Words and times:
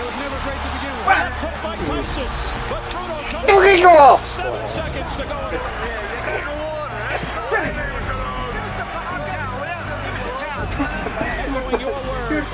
that 0.00 0.08
was 0.08 0.16
never 0.16 0.40
great 0.48 0.56
to 0.56 0.72
begin 0.80 0.96
with. 1.04 1.12
Hook 1.44 1.60
by 1.60 1.76
Tyson, 1.76 2.24
but 2.72 2.80
Bruno 2.88 3.20
comes 3.20 3.52
seven 4.32 4.64
seconds 4.64 5.12
to 5.20 5.28
go. 5.28 5.36
Following 10.80 11.84
your 11.84 11.92
words 11.92 12.48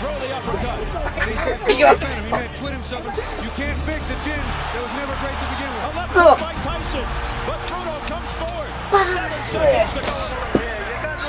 throw 0.00 0.16
the 0.24 0.32
uppercut. 0.40 0.80
And 1.20 1.28
he 1.28 1.36
said, 1.44 1.60
he 1.68 1.84
meant 2.32 2.48
quit 2.56 2.72
himself. 2.72 3.04
You 3.44 3.52
can't 3.60 3.76
fix 3.84 4.08
a 4.08 4.16
chin 4.24 4.40
that 4.40 4.80
was 4.80 4.96
never 4.96 5.12
great 5.20 5.36
to 5.36 5.46
begin 5.52 5.68
with. 5.68 5.84
A 5.84 6.00
left 6.00 6.16
hook 6.16 6.40
by 6.40 6.56
Tyson, 6.64 7.04
but 7.44 7.60
Bruno 7.68 8.00
comes 8.08 8.32
forward. 8.40 8.72
Seven 9.04 9.36
seconds 9.52 9.92
to 9.92 10.00
go. 10.00 10.16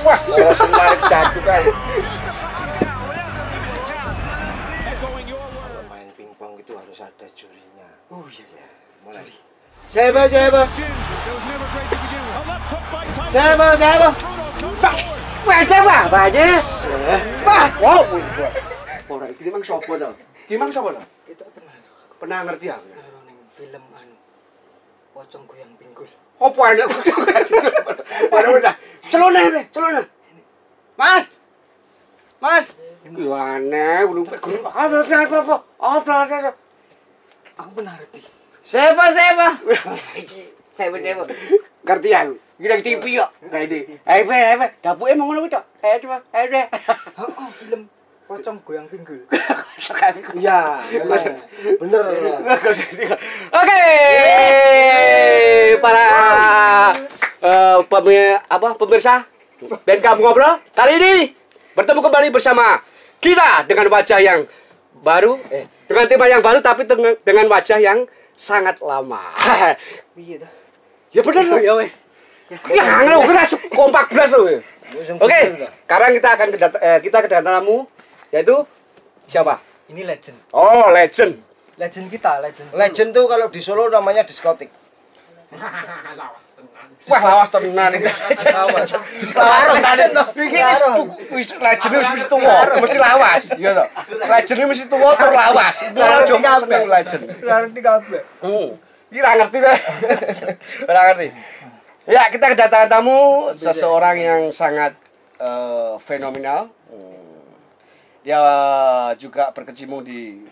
Wah, 0.06 0.16
langsung 0.32 0.72
narik 0.72 1.02
jantung 1.12 1.44
kan. 1.44 1.64
Echoing 1.68 2.27
ada 7.18 7.26
jurinya. 7.34 7.90
Oh 8.14 8.30
iya 8.30 8.46
ya, 8.46 8.70
mulai. 9.02 9.26
Siapa 9.90 10.30
siapa? 10.30 10.70
Siapa 13.26 13.68
siapa? 13.74 14.10
Comes 14.62 14.78
Pas, 14.78 15.00
wah 15.42 15.62
siapa? 15.66 15.98
Banyak. 16.14 16.62
Bah, 17.42 17.74
wow. 17.82 18.06
Orang 19.10 19.34
iki 19.34 19.50
mang 19.50 19.66
sapa 19.66 19.90
to? 19.98 20.10
Ki 20.46 20.62
mang 20.62 20.70
sapa 20.70 20.94
to? 20.94 21.02
itu 21.26 21.42
pernah 21.50 21.74
Pernah 22.22 22.40
ngerti 22.46 22.68
aku. 22.70 22.90
film 23.58 23.84
anu 23.98 24.14
pocong 25.18 25.50
goyang 25.50 25.74
pinggul 25.82 26.06
Apa 26.38 26.62
ada? 26.70 26.86
Waduh 28.30 28.62
udah. 28.62 28.76
Celana 29.10 29.42
deh, 29.58 29.66
celana. 29.74 30.06
Mas. 30.94 31.34
Mas. 32.38 32.78
Gimana? 33.02 34.06
Belum 34.06 34.30
belum. 34.30 34.62
Apa 34.70 35.02
apa 35.02 35.38
apa? 35.42 35.56
Apa 35.82 36.14
apa? 36.30 36.67
Aku 37.58 37.70
pernah 37.82 37.94
ngerti 37.98 38.22
Siapa 38.68 39.04
siapa? 39.16 39.48
Siapa 40.76 40.98
siapa? 41.00 41.24
Ngerti 41.88 42.10
aku. 42.12 42.36
Gila 42.60 42.76
TV 42.84 43.04
kok. 43.16 43.30
Kayak 43.48 43.64
ini. 43.72 43.80
Ayo, 44.04 44.22
ayo, 44.28 44.68
dapur 44.84 45.08
emang 45.08 45.32
ngono 45.32 45.48
kuwi, 45.48 45.56
Cok. 45.56 45.64
Ayo 45.88 45.96
coba. 46.04 46.18
Ayo 46.36 46.46
deh. 46.52 46.66
oh, 47.24 47.50
film 47.56 47.82
pocong 48.28 48.60
goyang 48.68 48.84
pinggul 48.92 49.24
Iya, 50.36 50.84
bener. 51.80 52.04
Oke, 53.56 53.84
para 55.80 56.08
eh, 57.40 57.78
pemi- 57.88 58.42
apa 58.52 58.76
pemirsa 58.76 59.24
dan 59.88 59.98
kamu 60.04 60.20
ngobrol 60.28 60.60
kali 60.76 61.00
ini 61.00 61.16
bertemu 61.72 62.04
kembali 62.04 62.28
bersama 62.28 62.84
kita 63.24 63.64
dengan 63.64 63.88
wajah 63.96 64.20
yang 64.20 64.44
baru, 65.00 65.40
eh, 65.48 65.64
dengan 65.88 66.06
tema 66.06 66.26
yang 66.28 66.40
baru 66.40 66.60
tapi 66.60 66.84
dengan, 66.84 67.16
dengan 67.20 67.48
wajah 67.48 67.80
yang 67.80 68.04
sangat 68.32 68.78
lama. 68.80 69.24
iya 70.20 70.44
ya 71.10 71.22
bener 71.22 71.44
loh. 71.44 71.60
ya 71.60 71.74
weh 71.76 71.92
Ya, 72.72 73.04
lo 73.04 73.28
kena 73.28 73.44
se- 73.44 73.60
kompak 73.68 74.08
belas 74.08 74.32
lo. 74.32 74.48
Oke, 75.20 75.40
sekarang 75.84 76.16
kita 76.16 76.30
akan 76.32 76.48
kedat- 76.48 76.80
eh, 76.80 77.00
kita 77.04 77.20
kedatangan 77.20 77.60
tamu 77.60 77.84
yaitu 78.32 78.56
siapa? 79.24 79.60
ini 79.88 80.04
legend 80.04 80.36
Oh, 80.52 80.88
legend. 80.88 81.44
legend 81.76 82.08
kita 82.08 82.40
legend 82.40 82.72
Solo. 82.72 82.80
Legend 82.80 83.10
tuh 83.12 83.26
kalau 83.28 83.48
di 83.48 83.60
Solo 83.60 83.84
namanya 83.88 84.24
diskotik. 84.24 84.72
Wah, 87.08 87.22
lawas 87.24 87.48
tenan 87.48 87.92
iki. 87.98 88.08
Lawas. 88.52 88.90
Lawas 89.32 89.64
tenan. 89.96 90.26
Iki 90.36 90.60
wis 90.60 90.82
wis 91.32 91.50
legend 91.56 91.94
wis 91.96 92.10
mesti 92.12 92.28
tuwa, 92.28 92.58
mesti 92.84 92.98
lawas. 93.00 93.42
Iya 93.56 93.72
toh. 93.80 93.88
Legend 94.28 94.60
mesti 94.68 94.86
tuwa 94.92 95.10
tur 95.16 95.32
lawas. 95.32 95.76
Ora 95.96 96.18
jomo 96.28 96.52
seneng 96.60 96.84
legend. 96.92 97.24
berarti 97.40 97.80
kabeh 97.80 98.22
Hmm. 98.44 98.70
Iki 99.08 99.20
ra 99.24 99.32
ngerti 99.40 99.58
deh. 99.64 99.78
Ora 100.92 101.00
ngerti. 101.12 101.28
Ya, 102.08 102.24
kita 102.32 102.56
kedatangan 102.56 102.88
tamu 102.88 103.52
seseorang 103.56 104.16
yang 104.20 104.42
sangat 104.52 104.96
eh, 105.40 105.96
fenomenal. 106.00 106.68
Hmm. 106.92 107.48
Dia 108.24 108.40
juga 109.16 109.56
berkecimpung 109.56 110.04
di 110.04 110.44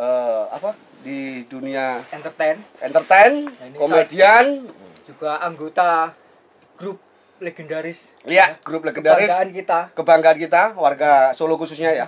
eh, 0.00 0.42
apa? 0.48 0.72
Di 1.00 1.48
dunia 1.48 2.00
entertain 2.12 2.60
entertain, 2.84 3.48
ini 3.48 3.76
komedian, 3.76 4.68
juga 5.10 5.38
anggota 5.38 6.14
grup 6.78 6.98
legendaris 7.38 8.14
Iya, 8.22 8.54
grup 8.62 8.84
legendaris. 8.84 9.26
kebanggaan 9.26 9.50
kita 9.50 9.78
Kebanggaan 9.92 10.38
kita, 10.38 10.62
warga 10.74 11.32
Solo 11.32 11.56
khususnya 11.56 11.90
ya. 11.90 12.06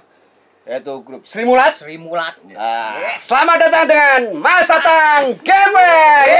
Yaitu 0.62 0.94
grup 1.02 1.26
Sri 1.26 1.42
Mulat. 1.42 1.74
Sri 1.74 1.98
Mulat 1.98 2.38
Ah, 2.54 3.18
selamat 3.18 3.66
datang 3.66 3.84
dengan 3.90 4.20
Mas 4.38 4.64
Tatang. 4.64 5.34
Yeay. 5.42 6.30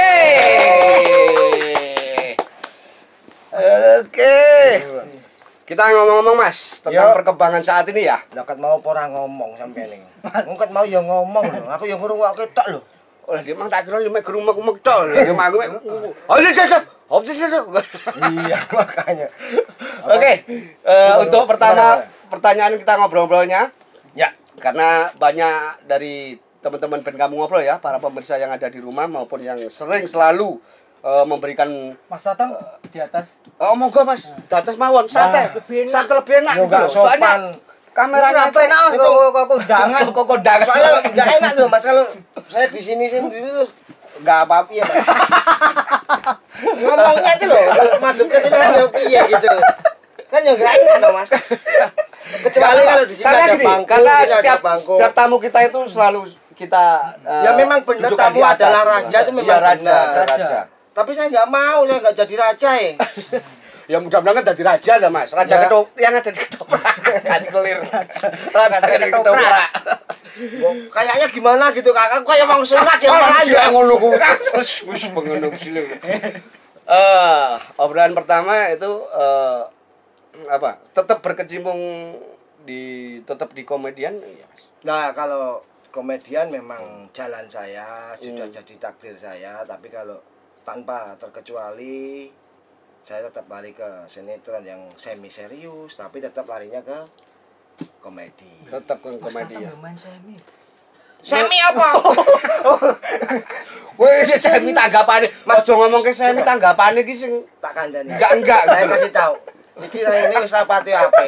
Oke. 3.99 4.39
Kita 5.63 5.83
ngomong-ngomong 5.89 6.35
Mas 6.35 6.79
tentang 6.79 7.11
Yo. 7.11 7.15
perkembangan 7.15 7.59
saat 7.59 7.83
ini 7.87 8.07
ya. 8.07 8.19
Lah 8.31 8.43
mau 8.55 8.79
ora 8.79 9.07
ngomong 9.07 9.55
sampean 9.55 9.91
iki. 9.91 10.07
Wong 10.47 10.55
kat 10.55 10.69
mau 10.71 10.83
ya 10.83 10.99
ngomong 10.99 11.43
lho. 11.43 11.67
Aku 11.71 11.83
ya 11.83 11.95
ngrungokke 11.95 12.51
tok 12.51 12.67
lho. 12.67 12.79
Oh, 13.23 13.39
dia 13.39 13.53
emang 13.53 13.71
tak 13.71 13.87
kira 13.87 14.03
mek 14.03 14.27
rumah 14.27 14.51
kumek 14.51 14.83
tok. 14.83 15.11
Dia 15.11 15.31
mah 15.31 15.47
gue. 15.47 15.65
Oh, 16.27 16.37
iya. 16.37 16.51
Oh, 17.07 17.21
iya, 18.35 18.57
makanya. 18.69 19.27
Oke, 20.09 20.33
eh, 20.81 21.13
untuk 21.17 21.45
pertama 21.45 22.01
pertanyaan 22.27 22.75
kita 22.75 22.97
ngobrol-ngobrolnya 22.97 23.69
Ya. 24.13 24.33
karena 24.55 25.09
banyak 25.13 25.83
dari 25.83 26.35
teman-teman 26.59 26.99
band 26.99 27.17
kamu 27.17 27.33
ngobrol 27.35 27.59
ya, 27.59 27.77
para 27.77 27.97
pemirsa 27.97 28.35
yang 28.35 28.49
ada 28.49 28.65
di 28.65 28.79
rumah 28.79 29.05
maupun 29.05 29.39
yang 29.39 29.59
sering 29.67 30.03
selalu 30.03 30.57
eh, 30.99 31.25
memberikan 31.25 31.67
Mas 32.07 32.23
Tatang 32.23 32.55
di 32.87 32.97
atas 32.97 33.35
oh 33.57 33.75
monggo 33.75 34.01
Mas, 34.03 34.27
di 34.27 34.53
atas 34.53 34.73
mawon, 34.73 35.05
santai, 35.05 35.51
lebih 35.53 35.85
enak. 35.85 35.91
santai 35.91 36.15
lebih 36.17 36.33
enak 36.39 36.55
Yo 36.55 36.65
gitu. 36.65 36.85
Soalnya 36.93 37.31
kameranya 37.91 38.49
apa 38.49 38.59
enak 38.59 38.81
itu- 38.89 38.97
kok 38.97 39.11
kok 39.11 39.43
kok 39.43 39.55
undangan 39.59 40.01
kok 40.07 40.25
kondangan. 40.25 40.65
Soalnya 40.69 40.91
enggak 41.03 41.27
enak 41.37 41.51
tuh 41.53 41.67
Mas 41.67 41.83
kalau 41.83 42.05
saya 42.53 42.67
di 42.69 42.77
sini 42.77 43.09
sendiri 43.09 43.49
terus 43.49 43.71
enggak 44.21 44.45
apa-apa 44.45 44.71
ya. 44.71 44.85
Ngomongnya 46.77 47.31
itu 47.35 47.45
loh, 47.49 47.63
kalau 47.67 47.97
madep 47.99 48.27
ke 48.29 48.37
sini 48.39 48.53
kan 48.53 48.69
ya 48.71 48.85
piye 48.87 49.21
gitu. 49.27 49.49
Kan 50.29 50.39
ya 50.41 50.51
enggak 50.53 50.73
enak 50.77 50.97
loh, 51.01 51.11
Mas. 51.13 51.29
Kecuali 52.23 52.81
kalau 52.81 53.03
di 53.03 53.13
sini 53.13 53.25
karena 53.25 53.43
ada 53.43 53.57
bangku, 53.57 53.85
karena 53.85 54.13
setiap 54.23 54.59
bangku. 54.61 54.93
setiap 54.95 55.11
tamu 55.11 55.37
kita 55.37 55.59
itu 55.63 55.79
selalu 55.85 56.21
kita 56.53 56.85
eh, 57.19 57.43
Ya 57.43 57.51
memang 57.53 57.81
benar 57.83 58.09
tamu 58.13 58.39
adalah 58.39 58.81
raja 58.87 59.17
itu 59.19 59.31
memang 59.33 59.49
Iya, 59.49 59.57
raja, 59.59 59.95
benar. 60.13 60.25
raja. 60.29 60.59
Tapi 60.93 61.09
saya 61.11 61.27
nggak 61.27 61.47
mau, 61.49 61.83
saya 61.83 61.97
nggak 61.99 62.15
jadi 62.15 62.35
raja 62.37 62.69
ya. 62.77 62.93
Ya 63.83 63.99
mudah-mudahan 63.99 64.39
kan 64.39 64.55
jadi 64.55 64.63
raja 64.63 64.93
lah 64.95 65.11
mas 65.11 65.35
Raja 65.35 65.59
Ya. 65.59 65.67
ketop 65.67 65.91
yang 65.99 66.15
ada 66.15 66.31
di 66.31 66.39
ketoprak 66.39 66.95
Ganti 67.27 67.49
kelir 67.51 67.83
Raja 67.83 68.79
di 68.79 69.11
ketoprak 69.11 69.69
Kayaknya 70.89 71.27
gimana 71.29 71.69
gitu 71.69 71.93
kakak, 71.93 72.25
kayak 72.25 72.45
mau 72.49 72.65
sunat 72.65 72.97
ya 72.97 73.13
aja. 73.13 73.69
ngono 73.69 73.95
ku 73.97 74.09
Terus 74.13 74.85
wis 74.89 75.05
pengen 75.09 75.45
Eh, 76.83 77.49
obrolan 77.79 78.11
pertama 78.11 78.67
itu 78.67 78.91
eh, 79.07 79.61
apa? 80.51 80.83
Tetap 80.91 81.23
berkecimpung 81.23 81.79
di 82.63 82.83
tetap 83.23 83.55
di 83.55 83.63
komedian 83.63 84.19
ya 84.19 84.45
mas. 84.51 84.67
Nah 84.83 85.15
kalau 85.15 85.63
komedian 85.93 86.49
memang 86.49 87.07
jalan 87.13 87.47
saya 87.47 88.11
sudah 88.17 88.49
Hmm. 88.49 88.55
jadi 88.55 88.73
takdir 88.81 89.15
saya, 89.15 89.63
tapi 89.63 89.87
kalau 89.87 90.19
tanpa 90.63 91.13
terkecuali 91.15 92.27
saya 92.99 93.27
tetap 93.27 93.47
lari 93.47 93.71
ke 93.71 94.07
sinetron 94.07 94.63
yang 94.63 94.81
semi 94.95 95.27
serius, 95.27 95.95
tapi 95.95 96.19
tetap 96.19 96.47
larinya 96.47 96.79
ke 96.79 96.99
komedi. 98.01 98.49
Tetap 98.67 98.97
Mas 99.01 99.19
komedi 99.21 99.55
ya. 99.61 99.71
main 99.79 99.97
semi 99.97 100.37
Semi 101.23 101.55
apa? 101.63 101.87
Wes 103.95 104.27
saya 104.35 104.59
minta 104.59 104.91
tanggapane. 104.91 105.31
Mas 105.47 105.63
ojo 105.63 105.79
ngomong 105.79 106.03
ke 106.03 106.11
minta 106.35 106.51
tanggapane 106.51 106.99
iki 107.07 107.15
sing 107.15 107.31
tak 107.63 107.71
kandani. 107.71 108.11
Enggak, 108.11 108.31
enggak. 108.35 108.61
Saya 108.67 108.85
kasih 108.91 109.11
tahu. 109.15 109.35
Iki 109.73 109.99
ini 110.03 110.35
wis 110.43 110.51
rapati 110.51 110.91
apik. 110.91 111.27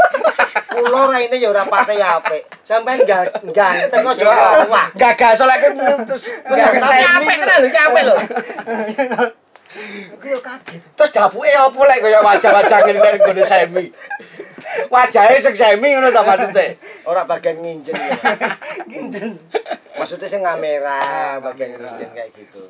Kulo 0.76 1.08
raine 1.08 1.40
ya 1.40 1.48
ora 1.48 1.64
pati 1.64 1.96
apik. 1.96 2.44
Sampeyan 2.68 3.08
ga- 3.08 3.32
ganteng 3.56 4.04
wah. 4.68 4.92
gagal 5.00 5.32
soalnya 5.40 5.64
kan 5.64 6.04
terus 6.04 6.28
enggak 6.44 6.70
semi. 6.84 7.06
apik 7.08 7.36
tenan 7.40 7.58
lho, 7.64 7.68
iki 7.72 7.80
apik 7.80 8.04
lho. 8.04 8.16
aku 10.16 10.26
yo 10.32 10.40
kaget 10.40 10.82
Terus 10.96 11.12
dapuke 11.12 11.52
apa 11.52 11.80
lek 11.84 12.00
kaya 12.00 12.20
wajah-wajah 12.24 12.78
ngene 12.84 13.00
nggone 13.00 13.44
semi. 13.48 13.86
Wajahe 14.92 15.36
sing 15.40 15.56
semi 15.56 15.96
ngono 15.96 16.12
ta 16.12 16.22
maksudnya. 16.22 16.76
Ora 17.08 17.24
bagian 17.24 17.60
nginjen 17.62 17.96
ya. 17.96 18.18
Ginjen. 18.92 19.40
Maksudnya 19.96 20.28
sing 20.28 20.42
kamera 20.44 21.00
bagian 21.40 21.80
nginjen 21.80 22.10
kayak 22.12 22.32
gitu. 22.36 22.68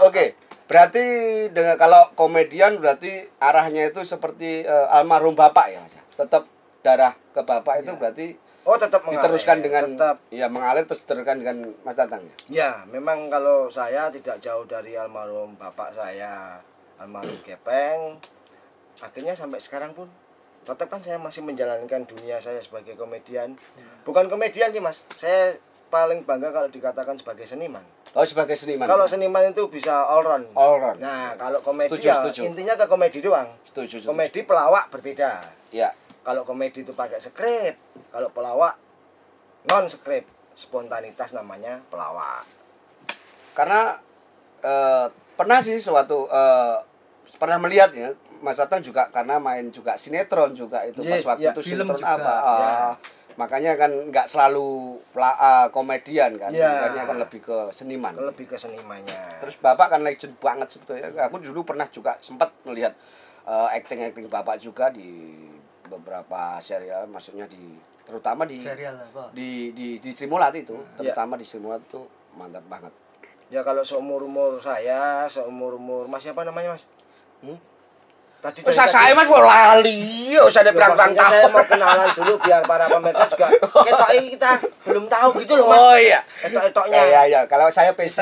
Oke, 0.00 0.34
berarti 0.64 1.04
dengan 1.52 1.76
kalau 1.76 2.12
komedian 2.16 2.80
berarti 2.80 3.28
arahnya 3.36 3.92
itu 3.92 4.00
seperti 4.02 4.64
eh, 4.64 4.86
almarhum 4.96 5.36
bapak 5.36 5.66
ya, 5.70 5.80
Mas? 5.84 5.94
Tetap 6.16 6.48
darah 6.80 7.12
ke 7.36 7.40
bapak 7.44 7.84
itu 7.84 7.92
berarti 7.96 8.28
Oh 8.68 8.76
tetap 8.76 9.02
mengalir. 9.08 9.24
Diteruskan 9.24 9.58
dengan 9.64 9.84
tetap 9.96 10.16
ya 10.28 10.46
mengalir 10.52 10.84
terus 10.84 11.02
diteruskan 11.08 11.40
dengan 11.40 11.72
Mas 11.80 11.96
Tatang 11.96 12.22
ya. 12.22 12.34
Ya, 12.52 12.70
memang 12.92 13.32
kalau 13.32 13.72
saya 13.72 14.12
tidak 14.12 14.36
jauh 14.44 14.68
dari 14.68 14.94
almarhum 15.00 15.56
bapak 15.56 15.96
saya, 15.96 16.60
almarhum 17.00 17.40
Gepeng. 17.40 18.20
Akhirnya 19.00 19.32
sampai 19.32 19.64
sekarang 19.64 19.96
pun 19.96 20.12
tetap 20.64 20.86
kan 20.92 21.00
saya 21.00 21.16
masih 21.16 21.40
menjalankan 21.40 22.04
dunia 22.04 22.36
saya 22.38 22.60
sebagai 22.60 22.94
komedian. 22.94 23.56
Bukan 24.04 24.28
komedian 24.28 24.70
sih, 24.70 24.82
Mas. 24.82 25.02
Saya 25.16 25.56
paling 25.90 26.22
bangga 26.22 26.54
kalau 26.54 26.68
dikatakan 26.70 27.18
sebagai 27.18 27.44
seniman. 27.44 27.82
Oh 28.14 28.22
sebagai 28.22 28.54
seniman. 28.54 28.86
Kalau 28.86 29.06
seniman 29.06 29.50
itu 29.50 29.66
bisa 29.70 30.06
all 30.06 30.22
round. 30.22 30.46
all 30.54 30.78
round. 30.78 30.98
Nah, 31.02 31.34
kalau 31.34 31.62
komedi 31.62 31.94
Setuju, 31.94 32.06
ya 32.06 32.14
setuju. 32.22 32.40
intinya 32.46 32.74
ke 32.78 32.86
komedi 32.86 33.18
doang. 33.22 33.48
Setuju, 33.66 34.02
setuju. 34.02 34.10
Komedi 34.10 34.40
pelawak 34.46 34.90
berbeda. 34.90 35.42
Ya. 35.74 35.90
Kalau 36.22 36.42
komedi 36.46 36.86
itu 36.86 36.94
pakai 36.94 37.18
skrip, 37.18 37.74
kalau 38.10 38.30
pelawak 38.30 38.78
non 39.66 39.86
skrip, 39.90 40.26
spontanitas 40.54 41.34
namanya 41.34 41.82
pelawak. 41.90 42.46
Karena 43.54 43.98
eh, 44.62 45.06
pernah 45.34 45.58
sih 45.62 45.78
suatu 45.78 46.26
eh, 46.30 46.76
pernah 47.38 47.58
melihat 47.62 47.90
ya 47.94 48.10
Mas 48.40 48.56
Tatang 48.56 48.80
juga 48.80 49.08
karena 49.08 49.36
main 49.36 49.68
juga 49.68 49.94
sinetron 49.94 50.52
juga 50.52 50.82
itu 50.82 51.00
Iya, 51.00 51.20
pas 51.20 51.34
waktu 51.34 51.44
iya. 51.44 51.52
itu 51.52 51.62
Film 51.62 51.86
sinetron 51.86 51.98
juga. 51.98 52.16
apa 52.16 52.34
Iya. 52.36 52.74
makanya 53.30 53.72
kan 53.74 53.90
nggak 54.10 54.26
selalu 54.26 55.00
ah, 55.14 55.68
komedian 55.68 56.36
kan 56.36 56.50
Iya. 56.50 56.68
makanya 56.82 57.04
kan 57.06 57.16
lebih 57.18 57.40
ke 57.40 57.58
seniman 57.70 58.12
Lebih 58.14 58.46
ke 58.46 58.56
senimannya. 58.56 59.40
terus 59.40 59.56
bapak 59.56 59.86
kan 59.88 60.00
legend 60.00 60.34
banget 60.36 60.68
sebetulnya 60.70 61.08
aku 61.20 61.36
dulu 61.38 61.64
pernah 61.64 61.86
juga 61.86 62.16
sempat 62.18 62.52
melihat 62.64 62.92
acting 63.70 64.02
acting 64.02 64.26
bapak 64.26 64.56
juga 64.56 64.88
di 64.88 65.36
beberapa 65.84 66.60
serial 66.60 67.06
maksudnya 67.06 67.44
di 67.46 67.74
terutama 68.02 68.42
di 68.42 68.58
serial 68.58 68.94
apa 68.96 69.30
di 69.30 69.70
di 69.70 69.98
di 69.98 70.10
Sri 70.10 70.26
Mulat 70.26 70.54
itu 70.54 70.74
Iya. 70.96 71.10
terutama 71.10 71.34
di 71.34 71.44
Sri 71.44 71.58
Mulat 71.58 71.82
itu 71.82 72.02
mantap 72.32 72.62
banget 72.64 72.92
Ya 73.50 73.66
kalau 73.66 73.82
seumur 73.82 74.22
umur 74.22 74.62
saya, 74.62 75.26
seumur 75.26 75.74
umur 75.74 76.06
Mas 76.06 76.22
siapa 76.22 76.46
namanya 76.46 76.70
Mas? 76.70 76.86
Hmm? 77.42 77.58
Tadi 78.40 78.64
Terus 78.64 78.72
dari 78.72 78.88
saya 78.88 79.12
tadi- 79.12 79.16
mas 79.20 79.28
mau 79.28 79.44
lali, 79.44 80.00
ya 80.32 80.40
usah 80.42 80.64
ada 80.64 80.72
Ya, 80.72 80.76
perang-perang 80.80 81.12
maksudnya 81.12 81.28
saya 81.28 81.48
mau 81.52 81.64
kenalan 81.68 82.08
dulu 82.16 82.34
biar 82.40 82.62
para 82.64 82.84
pemirsa 82.88 83.24
juga 83.28 83.46
ketoknya 83.86 84.20
kita 84.32 84.50
belum 84.88 85.04
tahu 85.06 85.28
gitu 85.44 85.54
loh 85.60 85.66
Mas. 85.68 85.76
Oh 85.76 85.96
iya. 86.00 86.20
Etok-etoknya. 86.40 86.96
Ya 86.96 87.04
ya 87.04 87.22
ya. 87.28 87.40
Kalau 87.44 87.68
saya 87.68 87.92
PC. 87.92 88.16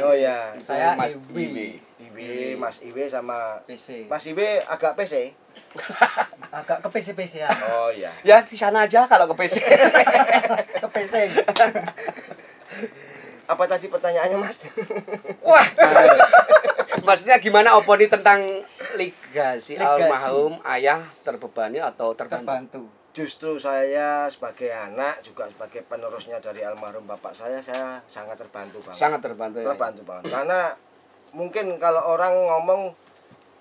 Oh 0.00 0.16
iya. 0.16 0.56
Saya 0.64 0.96
Mas 0.96 1.20
Iwi. 1.28 1.84
Iwi. 2.00 2.56
Mas 2.56 2.80
Iwe 2.80 3.04
sama 3.06 3.60
PC 3.62 4.08
Mas 4.08 4.24
Iwe 4.24 4.56
agak 4.64 4.96
PC. 4.96 5.36
agak 6.48 6.80
ke 6.80 6.88
PC 6.88 7.12
PC 7.12 7.44
ya 7.44 7.50
Oh 7.68 7.92
iya. 7.92 8.08
Ya 8.24 8.40
di 8.40 8.56
sana 8.56 8.88
aja 8.88 9.04
kalau 9.04 9.28
ke 9.28 9.36
PC. 9.36 9.60
ke 10.80 10.88
PC 10.88 11.14
Apa 13.44 13.64
tadi 13.64 13.88
pertanyaannya 13.88 14.38
Mas? 14.40 14.56
Wah. 15.40 15.64
Maksudnya 17.00 17.36
gimana 17.36 17.76
opini 17.76 18.04
tentang 18.04 18.64
legasi 19.38 19.72
Legasi. 19.74 20.02
almarhum 20.02 20.52
ayah 20.66 21.00
terbebani 21.22 21.78
atau 21.78 22.12
terbantu? 22.12 22.42
terbantu 22.44 22.82
Justru 23.08 23.58
saya 23.58 24.26
sebagai 24.26 24.68
anak 24.68 25.22
juga 25.22 25.46
sebagai 25.46 25.82
penerusnya 25.82 26.38
dari 26.38 26.62
almarhum 26.62 27.02
bapak 27.04 27.30
saya 27.30 27.58
saya 27.58 27.98
sangat 28.04 28.38
terbantu 28.38 28.78
banget. 28.80 28.94
Sangat 28.96 29.20
terbantu 29.20 29.58
ya. 29.58 29.66
terbantu 29.66 30.02
banget. 30.04 30.30
Karena 30.30 30.60
mungkin 31.30 31.66
kalau 31.76 32.02
orang 32.08 32.30
ngomong 32.30 32.94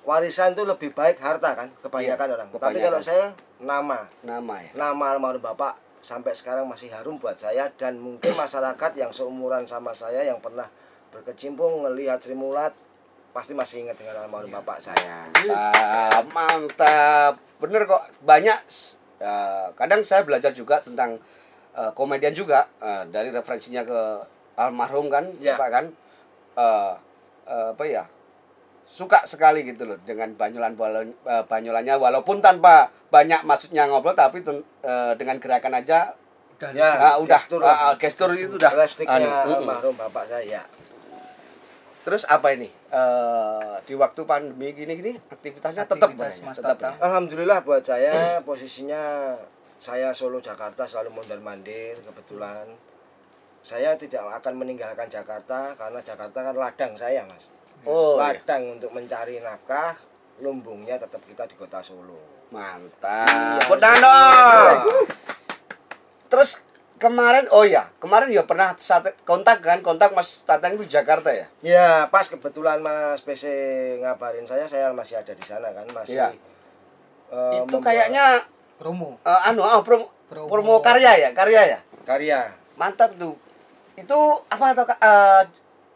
warisan 0.03 0.53
itu 0.53 0.61
lebih 0.61 0.93
baik 0.93 1.17
harta 1.17 1.53
kan 1.53 1.67
kebanyakan 1.79 2.21
Iya, 2.23 2.35
orang. 2.35 2.47
Tapi 2.47 2.55
kebanyakan. 2.59 2.85
kalau 2.85 2.99
saya 3.01 3.25
nama 3.57 3.99
Nama 4.21 4.55
ya. 4.61 4.71
nama 4.75 5.05
almarhum 5.11 5.41
bapak 5.41 5.73
sampai 5.97 6.31
sekarang 6.31 6.69
masih 6.69 6.93
harum 6.93 7.17
buat 7.17 7.35
saya 7.35 7.65
dan 7.73 7.97
mungkin 7.97 8.37
masyarakat 8.37 8.91
yang 8.93 9.09
seumuran 9.09 9.65
sama 9.65 9.89
saya 9.91 10.21
yang 10.21 10.37
pernah 10.37 10.69
berkecimpung 11.09 11.81
melihat 11.81 12.21
Sri 12.21 12.37
Mulat 12.37 12.77
pasti 13.37 13.53
masih 13.53 13.85
ingat 13.85 13.93
dengan 14.01 14.25
almarhum 14.25 14.49
bapak 14.49 14.81
saya. 14.81 15.29
Ah, 15.53 16.25
mantap. 16.33 17.37
Bener 17.61 17.85
kok 17.85 18.01
banyak 18.25 18.57
eh, 19.21 19.65
kadang 19.77 20.01
saya 20.01 20.25
belajar 20.25 20.57
juga 20.57 20.81
tentang 20.81 21.21
eh, 21.77 21.91
komedian 21.93 22.33
juga 22.33 22.65
eh, 22.81 23.05
dari 23.13 23.29
referensinya 23.29 23.85
ke 23.85 23.99
almarhum 24.57 25.13
kan, 25.13 25.29
Ya. 25.37 25.53
Bapak 25.53 25.69
kan 25.69 25.85
eh, 26.57 26.93
eh, 27.45 27.69
apa 27.77 27.85
ya? 27.85 28.09
Suka 28.89 29.21
sekali 29.29 29.61
gitu 29.67 29.85
loh 29.85 30.01
dengan 30.01 30.33
banyolan 30.33 30.73
banyolannya 31.45 31.93
walaupun 31.99 32.41
tanpa 32.41 32.89
banyak 33.13 33.45
maksudnya 33.45 33.85
ngobrol 33.85 34.17
tapi 34.17 34.41
ten- 34.41 34.65
eh, 34.81 35.13
dengan 35.13 35.37
gerakan 35.37 35.77
aja 35.77 36.17
udah 36.57 36.69
Ya, 36.73 36.89
ah, 37.13 37.15
udah 37.21 37.37
gestur 37.37 37.61
ah, 37.61 37.69
ah, 37.69 37.93
gestur 38.01 38.33
itu 38.33 38.57
udah 38.57 38.71
Slapsticknya 38.73 39.45
anu, 39.45 39.61
almarhum 39.61 39.93
bapak 39.93 40.25
saya. 40.25 40.65
Terus 42.07 42.23
apa 42.23 42.55
ini? 42.55 42.71
Eh, 42.71 43.75
di 43.83 43.91
waktu 43.99 44.23
pandemi 44.23 44.71
gini-gini 44.71 45.19
aktivitasnya 45.27 45.83
tetap 45.83 46.07
Aktivitas 46.07 46.39
banyak, 46.39 46.47
Mas 46.47 46.57
tetap 46.63 46.79
ya? 46.79 46.91
Alhamdulillah 47.03 47.59
buat 47.67 47.83
saya 47.83 48.39
posisinya 48.47 49.35
saya 49.75 50.15
Solo 50.15 50.39
Jakarta 50.39 50.87
selalu 50.87 51.19
mondar 51.19 51.35
mandir 51.43 51.99
kebetulan. 51.99 52.63
Saya 53.59 53.99
tidak 53.99 54.23
akan 54.39 54.55
meninggalkan 54.55 55.11
Jakarta 55.11 55.75
karena 55.75 55.99
Jakarta 55.99 56.47
kan 56.47 56.55
ladang 56.55 56.95
saya 56.95 57.27
mas. 57.27 57.51
Oh, 57.83 58.15
iya. 58.15 58.39
ladang 58.39 58.79
untuk 58.79 58.95
mencari 58.95 59.43
nafkah, 59.43 59.99
lumbungnya 60.39 60.95
tetap 60.95 61.19
kita 61.27 61.43
di 61.43 61.59
kota 61.59 61.83
Solo. 61.83 62.47
Mantap. 62.55 63.59
Tepuk 63.67 63.83
tangan 63.83 63.99
dong. 63.99 64.79
Terus 66.31 66.63
kemarin 66.97 67.45
oh 67.49 67.61
ya, 67.61 67.85
kemarin 67.97 68.27
ya 68.27 68.41
pernah 68.41 68.73
kontak 69.21 69.61
kan, 69.61 69.79
kontak 69.79 70.11
Mas 70.11 70.41
Tatang 70.43 70.75
itu 70.75 70.85
Jakarta 70.89 71.29
ya? 71.29 71.45
Ya 71.61 71.89
pas 72.09 72.25
kebetulan 72.25 72.81
Mas 72.81 73.21
PC 73.21 73.45
ngabarin 74.01 74.43
saya, 74.43 74.65
saya 74.65 74.89
masih 74.91 75.21
ada 75.21 75.29
di 75.31 75.41
sana 75.41 75.69
kan 75.71 75.85
masih. 75.93 76.17
Iya. 76.17 76.27
eh, 77.27 77.59
itu 77.59 77.69
membuat 77.69 77.85
kayaknya 77.85 78.25
promo 78.77 79.19
eh, 79.21 79.41
anu 79.45 79.61
ah, 79.61 79.81
promo, 79.81 80.09
Promo. 80.25 80.47
promo 80.49 80.73
karya 80.81 81.13
ya, 81.17 81.29
karya 81.31 81.61
ya. 81.67 81.79
karya. 82.03 82.39
Mantap 82.75 83.13
tuh. 83.15 83.37
Itu 83.93 84.17
apa 84.47 84.73
tuh 84.73 84.85
eh, 84.89 85.43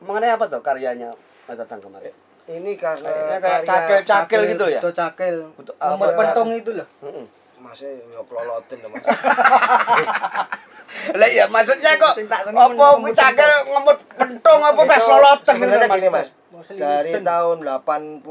mengenai 0.01 0.33
apa 0.33 0.45
tuh 0.45 0.62
karyanya 0.62 1.09
Mas 1.50 1.57
Tatang 1.57 1.81
kemarin? 1.81 2.13
Ini 2.45 2.74
karena 2.75 3.06
Kayaknya 3.06 3.38
kayak 3.38 3.62
karya- 3.63 3.69
cakel-cakel 4.03 4.42
gitu 4.50 4.65
ya? 4.69 4.80
Itu 4.81 4.89
cakel. 4.92 5.36
Betul, 5.56 5.74
Nomor 5.77 6.07
apa- 6.09 6.19
pentong 6.19 6.50
itu 6.53 6.71
loh. 6.74 6.88
Heeh. 7.01 7.25
Masnya 7.62 7.94
ya 7.94 8.21
kelolotin 8.25 8.77
loh 8.81 8.89
mas. 8.89 9.06
Lah 11.15 11.29
ya 11.29 11.45
maksudnya 11.47 11.95
kok 11.95 12.13
apa 12.51 12.73
cakel 13.11 13.51
ngemut 13.67 13.98
pentong 14.13 14.62
apa 14.62 14.81
pes 14.86 15.05
loloten 15.05 15.55
Sebenarnya 15.55 15.88
gitu, 15.88 15.98
gini 15.98 16.10
mas, 16.10 16.29
dari 16.69 17.13
tahun 17.17 17.57
80 17.63 18.24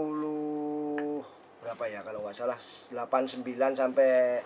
berapa 1.60 1.84
ya 1.86 2.00
kalau 2.02 2.20
nggak 2.22 2.34
salah 2.34 2.58
89 2.92 3.44
sampai 3.72 4.40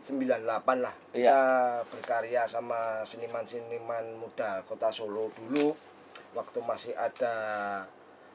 98 0.00 0.80
lah 0.80 0.94
Iya. 1.12 1.28
kita 1.28 1.40
berkarya 1.88 2.42
sama 2.46 3.04
seniman-seniman 3.04 4.16
muda 4.16 4.64
kota 4.64 4.88
Solo 4.88 5.28
dulu 5.34 5.76
waktu 6.32 6.58
masih 6.62 6.92
ada 6.96 7.34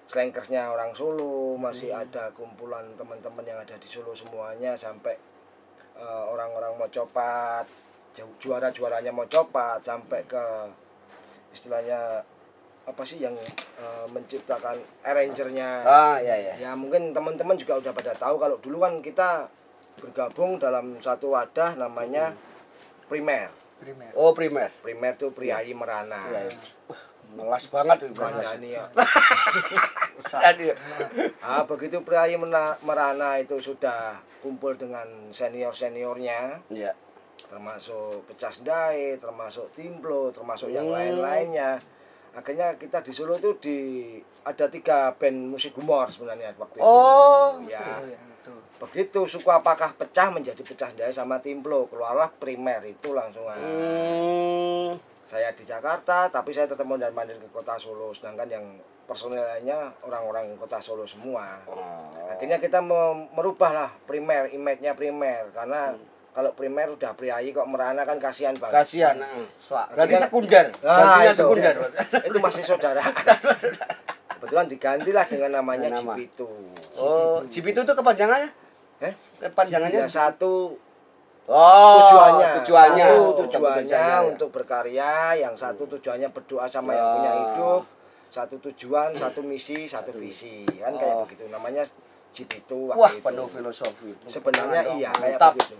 slankersnya 0.05 0.69
orang 0.69 0.93
Solo 0.93 1.57
masih 1.57 1.89
Hmm. 1.89 2.03
ada 2.05 2.29
kumpulan 2.31 2.85
teman-teman 2.93 3.41
yang 3.41 3.57
ada 3.57 3.73
di 3.75 3.87
Solo 3.87 4.13
semuanya 4.13 4.77
sampai 4.77 5.17
eh, 5.95 6.23
orang-orang 6.27 6.75
mau 6.75 6.89
copat 6.91 7.65
juara-juaranya 8.15 9.11
mau 9.11 9.25
copat 9.25 9.81
sampai 9.81 10.23
ke 10.23 10.43
istilahnya 11.51 12.23
apa 12.85 13.01
sih 13.01 13.17
yang 13.17 13.33
eh, 13.75 14.05
menciptakan 14.07 14.77
arrangernya 15.01 15.81
Ah, 15.81 16.15
iya 16.17 16.35
iya. 16.37 16.53
ya 16.59 16.71
mungkin 16.73 17.11
teman-teman 17.11 17.57
juga 17.57 17.81
udah 17.81 17.91
pada 17.91 18.13
tahu 18.13 18.37
kalau 18.37 18.57
dulu 18.59 18.77
kan 18.79 19.01
kita 19.01 19.49
bergabung 19.97 20.55
dalam 20.55 20.99
satu 20.99 21.33
wadah 21.33 21.73
namanya 21.75 22.35
primer 23.05 23.49
Primer. 23.75 24.07
Oh, 24.15 24.31
primer. 24.31 24.71
primer 24.79 25.19
tuh 25.19 25.35
priayi 25.35 25.75
merana 25.75 26.23
Iya, 26.31 26.47
iya. 26.47 26.57
Wah, 26.87 27.01
melas 27.35 27.67
banget 27.67 28.07
itu 28.07 28.15
Kandhani 28.15 28.71
ya. 28.71 28.87
Tadi. 30.47 30.71
Ah, 31.43 31.67
begitu 31.67 31.99
priayi 31.99 32.39
merana 32.81 33.35
itu 33.35 33.59
sudah 33.59 34.15
kumpul 34.39 34.79
dengan 34.79 35.03
senior 35.29 35.75
seniornya 35.75 36.63
Iya. 36.71 36.95
Termasuk 37.45 38.25
pecah 38.25 38.53
dae 38.59 39.15
termasuk 39.15 39.69
timblo 39.71 40.29
termasuk 40.29 40.67
yang 40.67 40.85
Hmm. 40.85 40.95
lain-lainnya 40.95 41.77
akhirnya 42.31 42.75
kita 42.75 42.99
di 42.99 43.11
Solo 43.11 43.35
tuh 43.37 43.55
di 43.57 43.77
ada 44.43 44.65
tiga 44.65 45.13
band 45.13 45.49
musik 45.49 45.71
humor 45.73 46.07
sebenarnya 46.07 46.51
waktu 46.53 46.77
Oh. 46.77 47.55
itu 47.57 47.63
Oh, 47.63 47.71
ya, 47.71 48.03
itu. 48.03 48.51
begitu 48.77 49.23
suku 49.25 49.47
apakah 49.47 49.93
pecah 49.93 50.27
menjadi 50.27 50.59
pecah 50.59 50.91
dae 50.91 51.09
sama 51.09 51.39
timblo 51.39 51.87
keluarlah 51.87 52.27
primer 52.29 52.83
itu 52.83 53.11
langsung. 53.11 53.47
Hmm. 53.47 54.99
saya 55.23 55.49
di 55.51 55.63
Jakarta 55.63 56.29
tapi 56.29 56.51
saya 56.51 56.65
tetap 56.65 56.83
mondar 56.83 57.09
mandir 57.09 57.33
ke 57.35 57.49
kota 57.49 57.73
Solo 57.75 58.11
sedangkan 58.11 58.45
yang 58.47 58.65
personelnya 59.05 59.89
orang-orang 60.01 60.53
kota 60.55 60.77
Solo 60.77 61.01
semua 61.03 61.57
Oh. 61.65 62.29
akhirnya 62.29 62.57
kita 62.57 62.77
mem- 62.79 63.31
merubah 63.31 63.71
lah 63.71 63.89
primer 64.03 64.49
image-nya 64.49 64.93
primer 64.93 65.49
karena 65.49 65.97
kalau 66.35 66.51
primer 66.51 66.91
udah 66.91 67.15
priayi 67.15 67.49
kok 67.49 67.63
merana 67.63 68.03
kan 68.03 68.19
kasihan 68.19 68.51
banget 68.53 68.75
Kasihan. 68.77 69.15
heeh. 69.15 69.47
Berarti 69.89 70.13
kan- 70.13 70.23
sekunder. 70.27 70.65
Nah, 70.83 71.23
itu. 71.23 71.31
sekunder. 71.33 71.73
itu 72.21 72.37
masih 72.37 72.61
saudara 72.61 72.99
kebetulan 74.29 74.67
digantilah 74.67 75.25
dengan 75.25 75.51
namanya 75.55 75.89
Nama. 75.89 76.11
Cipitu 76.13 76.49
Oh, 76.95 77.39
Jeep 77.47 77.65
itu 77.65 77.79
kepanjangannya? 77.81 78.49
eh 78.97 79.13
Kepanjangannya? 79.41 79.99
ya 80.01 80.07
satu 80.07 80.75
Oh, 81.45 81.95
tujuannya 82.01 82.47
tujuannya. 82.59 83.05
satu 83.05 83.21
Oh, 83.21 83.31
tujuannya 83.39 84.01
ya. 84.11 84.25
untuk 84.25 84.49
berkarya 84.49 85.11
yang 85.37 85.53
satu 85.53 85.85
tujuannya 85.87 86.29
berdoa 86.29 86.65
sama 86.65 86.91
yang 86.91 87.05
Oh. 87.05 87.13
punya 87.15 87.31
hidup 87.33 87.83
satu 88.27 88.55
tujuan 88.61 89.13
satu 89.13 89.39
misi 89.39 89.85
satu 89.85 90.11
visi 90.11 90.65
kan 90.67 90.91
kayak 90.91 91.15
Oh. 91.15 91.23
begitu 91.23 91.47
namanya 91.47 91.85
Cipitu 92.35 92.77
waktu 92.85 92.99
Wah, 92.99 93.09
itu. 93.09 93.23
penuh 93.23 93.47
filosofi. 93.47 94.11
sebenarnya 94.27 94.81
iya 94.93 95.09
kayak 95.09 95.39
begitu 95.55 95.75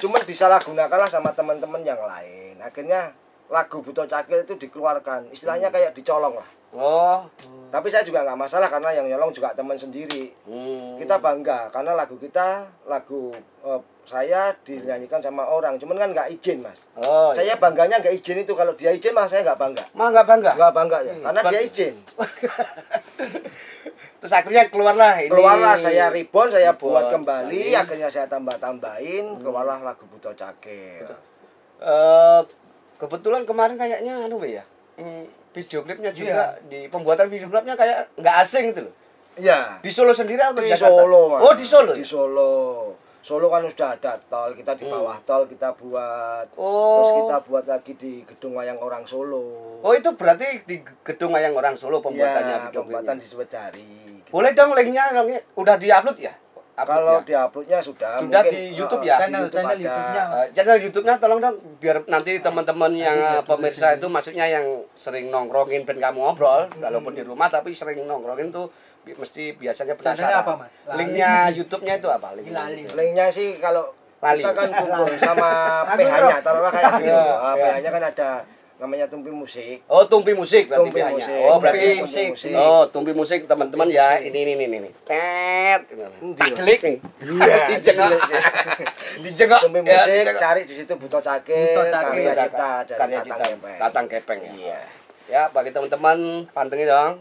cuman 0.00 0.20
disalahgunakanlah 0.24 1.06
sama 1.06 1.30
teman-teman 1.30 1.80
yang 1.80 2.00
lain 2.00 2.58
akhirnya 2.58 3.14
lagu 3.46 3.78
Buto 3.78 4.02
Cakil 4.04 4.42
itu 4.42 4.54
dikeluarkan 4.56 5.30
istilahnya 5.30 5.68
Hmm. 5.68 5.76
kayak 5.76 5.90
dicolong 5.92 6.34
lah 6.34 6.48
Oh. 6.70 7.26
tapi 7.70 7.90
saya 7.90 8.06
juga 8.06 8.22
nggak 8.22 8.38
masalah 8.38 8.70
karena 8.70 8.94
yang 8.94 9.06
nyolong 9.10 9.34
juga 9.34 9.50
teman 9.50 9.74
sendiri. 9.74 10.30
Hmm. 10.46 10.94
kita 10.98 11.18
bangga 11.18 11.66
karena 11.70 11.98
lagu 11.98 12.14
kita 12.14 12.62
lagu 12.86 13.34
eh, 13.66 13.80
saya 14.06 14.54
dinyanyikan 14.62 15.18
sama 15.18 15.50
orang. 15.50 15.78
Cuman 15.78 15.98
kan 15.98 16.10
nggak 16.14 16.30
izin 16.34 16.62
mas. 16.62 16.86
Oh. 16.94 17.34
saya 17.34 17.58
bangganya 17.58 17.98
nggak 17.98 18.14
izin 18.22 18.42
itu. 18.42 18.54
Kalau 18.54 18.74
dia 18.74 18.94
izin 18.94 19.14
malah 19.14 19.26
saya 19.26 19.42
nggak 19.46 19.58
bangga. 19.58 19.84
Mah 19.94 20.06
enggak 20.14 20.26
bangga. 20.26 20.50
nggak 20.54 20.74
bangga 20.74 20.98
ya. 21.02 21.12
Hmm, 21.14 21.22
karena 21.26 21.40
ber- 21.42 21.52
dia 21.54 21.62
izin. 21.66 21.94
Terus 24.20 24.36
akhirnya 24.36 24.68
keluarlah 24.68 25.16
ini. 25.24 25.32
keluarlah 25.32 25.74
saya 25.80 26.12
reborn 26.12 26.52
saya 26.52 26.76
buat 26.76 27.08
kembali. 27.08 27.72
akhirnya 27.72 28.12
saya 28.12 28.28
tambah 28.28 28.52
tambahin 28.60 29.40
keluarlah 29.40 29.80
lagu 29.80 30.04
Buto 30.06 30.30
Cakil. 30.36 31.08
Eh, 31.80 32.40
kebetulan 33.00 33.48
kemarin 33.48 33.80
kayaknya 33.80 34.28
anu 34.28 34.44
ya. 34.44 34.60
Hmm, 35.00 35.24
video 35.50 35.78
klipnya 35.80 36.10
juga 36.10 36.54
Iya. 36.56 36.62
di 36.64 36.78
pembuatan 36.86 37.26
video 37.26 37.46
klipnya 37.46 37.74
kayak 37.74 38.14
nggak 38.14 38.36
asing 38.38 38.70
gitu 38.70 38.86
loh. 38.86 38.94
ya 39.36 39.78
Di 39.78 39.88
Solo 39.88 40.12
sendiri 40.12 40.38
atau 40.38 40.58
di 40.58 40.68
Jakarta? 40.68 41.00
Solo 41.00 41.20
Mas. 41.28 41.40
Oh, 41.40 41.52
di 41.52 41.64
Solo. 41.64 41.92
di 41.92 42.00
ya? 42.00 42.06
Solo 42.06 42.52
Solo 43.20 43.46
kan 43.46 43.60
sudah 43.62 43.94
ada 43.94 44.16
tol 44.22 44.52
kita 44.52 44.72
di 44.74 44.84
Hmm. 44.84 44.96
bawah 44.96 45.16
tol 45.20 45.44
kita 45.44 45.74
buat 45.74 46.46
Oh. 46.54 46.96
terus 46.96 47.10
kita 47.20 47.36
buat 47.44 47.64
lagi 47.64 47.92
di 47.94 48.12
gedung 48.24 48.56
wayang 48.56 48.78
orang 48.78 49.04
Solo 49.04 49.76
Oh, 49.80 49.92
itu 49.92 50.12
berarti 50.12 50.60
di 50.62 50.76
gedung 51.00 51.32
Wayang 51.32 51.52
Orang 51.52 51.72
Solo 51.72 51.98
pembuatannya 51.98 52.52
ya, 52.54 52.60
video 52.66 52.80
pembuatan 52.82 53.16
klipnya. 53.16 53.22
di 53.22 53.26
Swedari 53.26 53.88
Boleh 54.28 54.52
dong 54.52 54.70
linknya 54.70 55.08
dong 55.10 55.28
udah 55.56 55.74
diupload 55.74 56.18
ya? 56.18 56.32
Kalau 56.82 57.14
Uploadnya? 57.16 57.28
diuploadnya 57.42 57.78
sudah 57.80 58.12
Sudah 58.18 58.40
mungkin, 58.40 58.52
di 58.52 58.60
YouTube 58.72 59.00
eh, 59.00 59.06
ya? 59.06 59.14
di 59.14 59.20
Channel- 59.20 59.42
YouTube 59.42 59.56
channel 59.56 59.70
ada. 59.70 59.80
YouTube-nya. 59.80 60.24
Eh, 60.30 60.46
channel 60.52 60.78
YouTube-nya 60.80 61.14
tolong 61.16 61.38
dong 61.38 61.56
biar 61.76 61.96
nanti 62.06 62.32
teman-teman 62.38 62.92
yang 62.94 63.16
Nanti 63.16 63.36
eh, 63.36 63.44
pemirsa 63.44 63.86
itu 63.92 64.06
maksudnya 64.06 64.46
yang 64.46 64.64
sering 64.94 65.26
nongkrongin 65.28 65.82
ben 65.82 65.96
kamu 65.96 66.18
ngobrol 66.18 66.62
walaupun 66.74 67.12
di 67.12 67.22
rumah 67.22 67.46
tapi 67.46 67.72
sering 67.72 68.02
nongkrongin 68.02 68.48
tuh 68.48 68.68
bi- 69.00 69.12
mesti 69.12 69.54
biasanya 69.54 69.94
penasaran. 69.94 70.40
apa, 70.40 70.52
Mas? 70.58 70.70
Linknya 70.94 71.30
YouTube-nya 71.50 71.94
itu 71.96 72.08
apa? 72.08 72.28
YouTube. 72.32 72.84
linknya 72.92 73.26
sih 73.28 73.56
kalau 73.56 73.88
Lali. 74.18 74.38
kita 74.38 74.52
kan 74.52 74.68
kumpul 74.70 75.08
sama 75.16 75.48
PH-nya 75.90 76.36
taruhlah 76.40 76.68
kayak 76.70 76.92
gitu 76.98 77.08
Iya, 77.08 77.24
Ah, 77.34 77.54
iya. 77.54 77.64
PH-nya 77.66 77.90
kan 77.90 78.02
ada 78.06 78.30
namanya 78.80 79.04
tumpi 79.06 79.28
musik 79.28 79.84
Oh, 79.86 80.02
tumpi 80.02 80.32
musik 80.32 80.66
berarti 80.66 80.88
Tumpi 80.88 81.00
musik. 81.04 81.36
Oh, 81.38 81.52
Tumpi 81.52 81.62
berarti 81.62 81.88
musik. 82.00 82.52
Oh, 82.56 82.82
tumpi 82.88 83.12
musik 83.12 83.40
teman-teman 83.44 83.86
ya. 83.86 84.16
Ini 84.18 84.32
ini 84.32 84.52
ini 84.56 84.76
ini. 84.78 84.90
Tet. 85.04 85.84
Tak 85.84 86.48
Mas? 86.48 86.56
delik 86.56 86.80
nih. 86.80 86.96
Iya, 87.20 87.56
Dijengok. 87.70 88.10
Dijengok. 89.20 89.60
tumpi 89.64 89.80
Ya, 89.80 89.84
musik 89.94 90.12
dijengok. 90.16 90.40
cari 90.40 90.60
di 90.62 90.74
situ 90.74 90.92
Buto 90.96 91.18
Cakil 91.18 91.60
Buto 91.70 91.84
Cakil. 91.86 92.24
karya 92.24 92.32
cipta 92.34 92.70
dari 92.82 92.98
karya 92.98 93.18
Gepeng. 93.22 93.78
Tatang 93.78 94.06
Gepeng 94.08 94.40
ya. 94.40 94.52
Iya. 94.54 94.80
Ya, 95.28 95.42
bagi 95.48 95.70
teman-teman 95.70 96.18
pantengin 96.48 96.88
dong. 96.88 97.12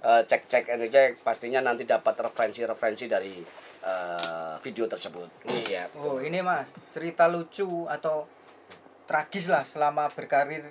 Eh, 0.00 0.22
cek-cek 0.24 0.64
ini 0.70 0.88
cek 0.88 1.20
pastinya 1.20 1.60
nanti 1.60 1.84
dapat 1.84 2.16
referensi-referensi 2.16 3.04
dari 3.04 3.36
eh, 3.80 4.54
video 4.60 4.86
tersebut. 4.86 5.28
iya 5.66 5.90
Oh, 5.94 6.16
betul. 6.16 6.24
ini 6.24 6.40
Mas, 6.40 6.70
cerita 6.88 7.26
lucu 7.26 7.66
atau 7.84 8.24
tragis 9.04 9.44
lah 9.44 9.60
selama 9.60 10.06
berkarir 10.08 10.62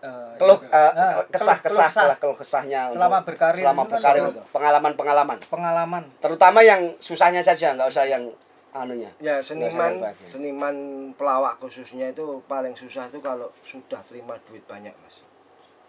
ke- 0.00 0.06
eh, 0.06 0.32
Keluh 0.36 0.60
ya, 0.62 0.68
eh, 0.72 0.92
ah, 0.96 1.12
kesah-kesah 1.26 1.88
keluh- 1.88 2.08
lah 2.08 2.16
keluh 2.16 2.34
kesahnya 2.34 2.80
untuk- 2.86 2.96
Selama 2.96 3.18
berkarir 3.20 3.60
selama 3.60 3.76
kan 3.78 3.90
berkarir 3.90 4.22
ada- 4.24 4.44
pengalaman-pengalaman 4.50 5.36
pengalaman. 5.42 6.02
terutama 6.18 6.60
yang 6.60 6.80
susahnya 6.98 7.40
saja 7.40 7.72
nggak 7.72 7.86
usah 7.86 8.04
yang 8.04 8.24
anunya 8.72 9.10
Ya 9.18 9.38
seniman 9.38 9.98
seniman 10.24 10.76
pelawak 11.14 11.58
khususnya 11.58 12.08
itu 12.08 12.22
paling 12.46 12.72
susah 12.72 13.06
itu 13.06 13.18
kalau 13.18 13.52
sudah 13.60 14.00
terima 14.02 14.40
duit 14.42 14.64
banyak 14.64 14.94
mas. 14.96 15.20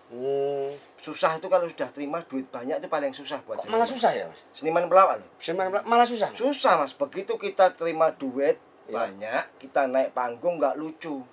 hmm, 0.09 0.69
Susah 0.97 1.37
itu 1.37 1.47
kalau 1.47 1.65
sudah 1.65 1.87
terima 1.87 2.19
duit 2.21 2.43
banyak 2.47 2.77
itu 2.77 2.87
paling 2.87 3.09
susah 3.11 3.39
buat 3.41 3.57
kok 3.57 3.65
malah 3.65 3.81
seniman. 3.81 3.95
susah 3.95 4.11
ya 4.11 4.25
mas 4.25 4.39
Seniman 4.51 4.83
pelawak 4.85 5.15
loh. 5.17 5.29
Sebenarnya 5.37 5.81
malah 5.83 6.03
susah? 6.03 6.29
Susah 6.31 6.73
mas. 6.77 6.91
Begitu 6.91 7.37
kita 7.37 7.71
terima 7.71 8.11
duit 8.11 8.59
Ya. 8.83 9.07
banyak, 9.07 9.43
kita 9.57 9.87
naik 9.87 10.11
panggung 10.11 10.57
nggak 10.57 10.75
lucu. 10.75 11.23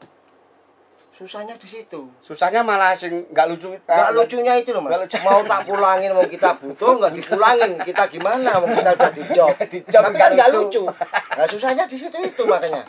Susahnya 1.18 1.58
di 1.58 1.66
situ. 1.66 2.06
susahnya 2.22 2.62
malah 2.62 2.94
sing 2.94 3.10
nggak 3.26 3.46
lucu 3.48 3.74
Nggak 3.74 3.90
Ah, 3.90 4.14
lucunya 4.14 4.54
itu 4.54 4.70
loh 4.70 4.80
Nggak 4.80 4.94
mas. 4.94 5.02
lucu. 5.04 5.16
Mau 5.20 5.40
tak 5.42 5.60
pulangin, 5.66 6.10
mau 6.12 6.22
kita 6.22 6.54
butuh 6.54 6.94
nggak 6.94 7.12
dipulangin. 7.12 7.72
Kita 7.82 8.06
gimana? 8.06 8.50
Mau 8.56 8.70
kita 8.70 8.90
udah 8.94 9.10
di 9.10 9.22
job. 9.28 9.50
Di 9.66 9.78
job 9.84 9.98
Tapi 10.00 10.14
nggak 10.14 10.22
kan 10.22 10.30
nggak 10.32 10.50
lucu. 10.54 10.78
lucu. 10.78 10.94
Nah 11.34 11.46
susahnya 11.46 11.84
di 11.84 11.96
situ 11.96 12.14
itu 12.16 12.42
makanya. 12.44 12.86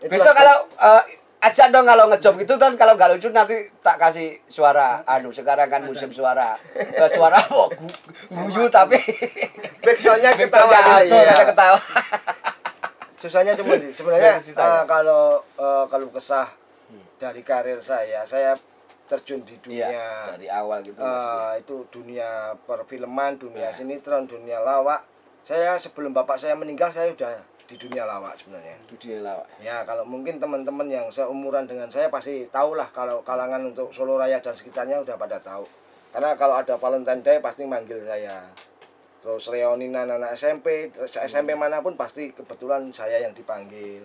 Itulah 0.00 0.08
besok 0.08 0.32
kalau 0.32 0.56
eh, 0.64 1.02
ajak 1.44 1.68
dong 1.68 1.84
kalau 1.84 2.04
ngejob 2.08 2.34
gitu 2.38 2.54
kan 2.56 2.72
kalau 2.74 2.96
nggak 2.96 3.10
lucu 3.12 3.28
nanti 3.28 3.52
tak 3.78 4.00
kasih 4.00 4.40
suara 4.46 5.04
anu 5.04 5.28
sekarang 5.28 5.68
kan 5.68 5.84
musim 5.84 6.08
suara 6.08 6.56
Eh, 6.72 7.10
suara 7.12 7.36
Gu- 7.44 7.68
guyu 8.32 8.72
tapi 8.72 8.96
backsoundnya 9.78 10.32
ketawa 10.32 11.04
iya. 11.04 11.28
ada 11.30 11.44
ketawa 11.44 11.76
susahnya 13.14 13.52
cuma 13.52 13.76
sebenarnya 13.76 14.36
ya? 14.36 14.40
eh, 14.40 14.82
kalau 14.86 15.24
eh, 15.54 15.84
kalau 15.86 16.08
kesah 16.08 16.48
dari 17.16 17.40
karir 17.40 17.78
saya. 17.78 18.22
Saya 18.24 18.56
terjun 19.04 19.44
di 19.44 19.52
dunia 19.60 19.84
iya 19.84 20.08
dari 20.32 20.48
awal 20.48 20.80
gitu 20.80 20.96
eh, 20.96 21.60
itu 21.60 21.76
dunia 21.92 22.56
perfilman 22.64 23.36
dunia 23.36 23.68
Ya. 23.68 23.72
sinetron 23.72 24.24
dunia 24.24 24.58
lawak. 24.58 25.04
Saya 25.44 25.76
sebelum 25.76 26.16
bapak 26.16 26.40
saya 26.40 26.56
meninggal 26.56 26.88
saya 26.88 27.12
udah 27.12 27.36
di 27.64 27.76
dunia 27.76 28.04
lawak 28.04 28.32
sebenarnya. 28.36 28.80
Itu 28.88 28.96
dia 28.96 29.20
lawak. 29.20 29.44
ya? 29.60 29.84
Kalau 29.84 30.04
mungkin 30.04 30.40
teman-teman 30.40 30.88
yang 30.88 31.06
seumuran 31.08 31.68
dengan 31.68 31.88
saya 31.88 32.08
pasti 32.08 32.48
tahu 32.48 32.76
lah 32.76 32.88
kalau 32.90 33.20
kalangan 33.20 33.60
untuk 33.64 33.92
Solo 33.92 34.16
Raya 34.16 34.40
dan 34.40 34.56
sekitarnya 34.56 35.00
udah 35.00 35.16
pada 35.16 35.36
tahu. 35.36 35.64
Karena 36.12 36.32
kalau 36.32 36.56
ada 36.56 36.76
Valentine 36.76 37.20
Day 37.20 37.38
pasti 37.40 37.68
manggil 37.68 38.04
saya. 38.04 38.48
Terus 39.20 39.48
reunian 39.48 40.04
anak 40.04 40.32
SMP 40.32 40.92
SMP 41.08 41.56
mana 41.56 41.80
pun 41.80 41.96
pasti 41.96 42.32
kebetulan 42.32 42.88
saya 42.92 43.20
yang 43.20 43.32
dipanggil 43.32 44.04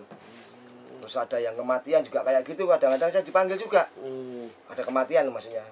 terus 1.00 1.16
ada 1.16 1.36
yang 1.36 1.54
kematian 1.54 2.00
juga 2.00 2.20
kayak 2.20 2.44
gitu 2.44 2.64
kadang-kadang 2.64 3.08
saya 3.08 3.20
dipanggil 3.22 3.56
juga 3.56 3.88
Hmm. 3.96 4.46
ada 4.68 4.80
kematian 4.80 5.24
loh 5.24 5.34
maksudnya 5.34 5.64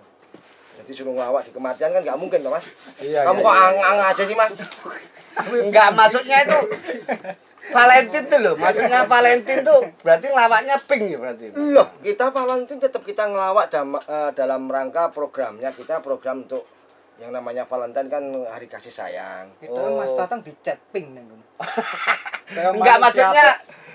jadi 0.74 0.90
suruh 0.92 1.10
ngelawak 1.10 1.42
di 1.42 1.50
kematian 1.50 1.90
kan 1.90 2.00
nggak 2.00 2.16
mungkin 2.16 2.38
loh 2.40 2.52
mas 2.52 2.64
Iya, 2.98 3.22
kamu 3.22 3.38
iya, 3.38 3.44
kok 3.44 3.52
iya. 3.52 3.64
ang-ang 3.68 3.98
aja 4.04 4.22
sih 4.24 4.34
mas 4.34 4.52
Enggak, 5.38 5.94
maksudnya 5.94 6.38
itu 6.42 6.58
Valentine 7.68 8.26
tuh 8.26 8.40
loh. 8.40 8.54
Maksudnya 8.56 9.06
Valentine 9.06 9.62
tuh 9.62 9.80
berarti 10.00 10.26
ngelawaknya 10.26 10.76
pink 10.82 11.04
ya 11.06 11.18
berarti. 11.20 11.44
loh 11.52 11.86
kita 12.00 12.32
Valentine 12.32 12.80
tetap 12.80 13.04
kita 13.04 13.28
ngelawak 13.28 13.68
dalam, 13.68 13.94
eh, 13.94 14.30
dalam 14.34 14.66
rangka 14.66 15.12
programnya 15.12 15.70
kita 15.70 16.00
program 16.00 16.42
untuk 16.42 16.64
yang 17.18 17.30
namanya 17.30 17.66
Valentine 17.66 18.08
kan 18.08 18.22
hari 18.48 18.66
kasih 18.66 18.90
sayang 18.90 19.50
Itu 19.58 19.74
Oh. 19.74 19.94
Mas 19.94 20.10
Tatang 20.10 20.40
di 20.40 20.50
chat 20.58 20.78
pink 20.90 21.12
nih. 21.12 21.22
Enggak 22.72 22.96
maksudnya 23.04 23.46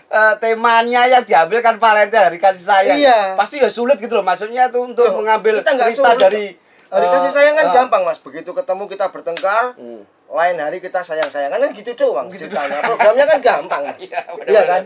eh, 0.05 0.33
temanya 0.38 1.05
yang 1.05 1.22
diambil 1.22 1.60
kan 1.60 1.75
Valentine 1.75 2.25
hari 2.25 2.38
kasih 2.38 2.63
sayang. 2.63 2.98
Iya. 2.98 3.19
Pasti 3.33 3.57
ya 3.57 3.67
sulit 3.67 3.95
gitu 3.98 4.13
loh. 4.13 4.24
Maksudnya 4.24 4.67
tuh 4.67 4.83
untuk 4.86 5.05
Loh, 5.05 5.19
mengambil 5.19 5.60
kita 5.60 5.75
cerita 5.77 5.93
sulit. 6.10 6.19
dari 6.19 6.45
hari 6.88 7.05
eh, 7.05 7.12
kasih 7.12 7.31
sayang 7.31 7.55
kan 7.55 7.65
eh, 7.65 7.74
gampang 7.74 8.01
mas 8.03 8.17
begitu 8.17 8.50
ketemu 8.50 8.83
kita 8.86 9.05
bertengkar 9.07 9.74
Hmm. 9.74 10.05
lain 10.29 10.57
hari 10.57 10.77
kita 10.77 11.00
sayang 11.00 11.25
sayangan 11.25 11.57
kan 11.60 11.69
gitu 11.72 11.93
doang 11.95 12.25
ceritanya 12.27 12.81
programnya 12.81 13.25
kan 13.27 13.39
gampang 13.39 13.81
mas 13.88 13.98
iya 14.45 14.62
kan 14.63 14.81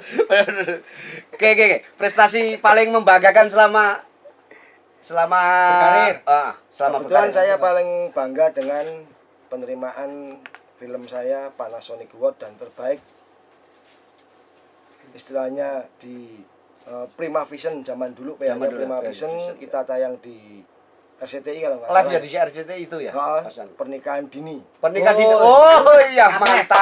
Oke, 1.30 1.48
oke, 1.48 1.64
oke. 1.66 1.78
Prestasi 1.96 2.42
paling 2.58 2.90
membanggakan 2.90 3.48
selama 3.48 4.00
selama 5.00 5.40
Berkarir. 5.40 6.16
Ah, 6.26 6.52
selama 6.68 6.96
Kebetulan 7.00 7.28
berkarir. 7.28 7.36
saya 7.38 7.56
paling 7.58 7.90
bangga 8.12 8.46
dengan 8.52 8.86
penerimaan 9.48 10.12
film 10.76 11.04
saya 11.08 11.50
Panasonic 11.52 12.12
Award 12.14 12.36
dan 12.38 12.54
terbaik 12.54 13.00
istilahnya 15.12 15.70
di 15.96 16.42
eh, 16.84 17.06
Prima 17.14 17.44
Vision 17.44 17.80
zaman 17.82 18.12
dulu 18.12 18.36
dulu, 18.36 18.76
Prima 18.76 18.98
ya, 18.98 19.08
Vision 19.08 19.32
Vision, 19.32 19.56
kita 19.56 19.84
tayang 19.84 20.16
di 20.18 20.64
RCTI 21.18 21.60
kalau 21.60 21.82
nggak 21.82 21.90
Live 21.90 22.06
ya 22.06 22.12
salah. 22.14 22.22
di 22.22 22.30
RCTI 22.54 22.82
itu 22.84 22.98
ya. 23.02 23.12
An? 23.12 23.42
pernikahan 23.74 24.30
dini. 24.30 24.62
Pernikahan 24.78 25.16
Oh, 25.16 25.20
dini. 25.20 25.34
Oh 25.34 26.00
iya 26.08 26.28
mantap. 26.30 26.78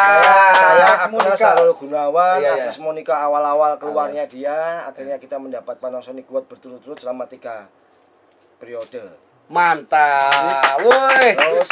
saya 0.51 1.07
Agnes. 1.07 1.39
Sarul 1.39 1.71
Gunawan, 1.73 2.37
Iya, 2.37 2.51
iya. 2.51 2.63
Agnes 2.63 2.77
Monica 2.77 3.15
awal-awal 3.17 3.79
keluarnya 3.79 4.27
dia, 4.27 4.83
akhirnya 4.83 5.15
kita 5.17 5.39
mendapat 5.39 5.79
Panasonic 5.79 6.27
Award 6.27 6.51
berturut-turut 6.51 6.99
selama 6.99 7.23
tiga 7.25 7.71
periode. 8.55 9.15
Mantap. 9.47 10.83
Woi. 10.83 11.27
Terus 11.31 11.69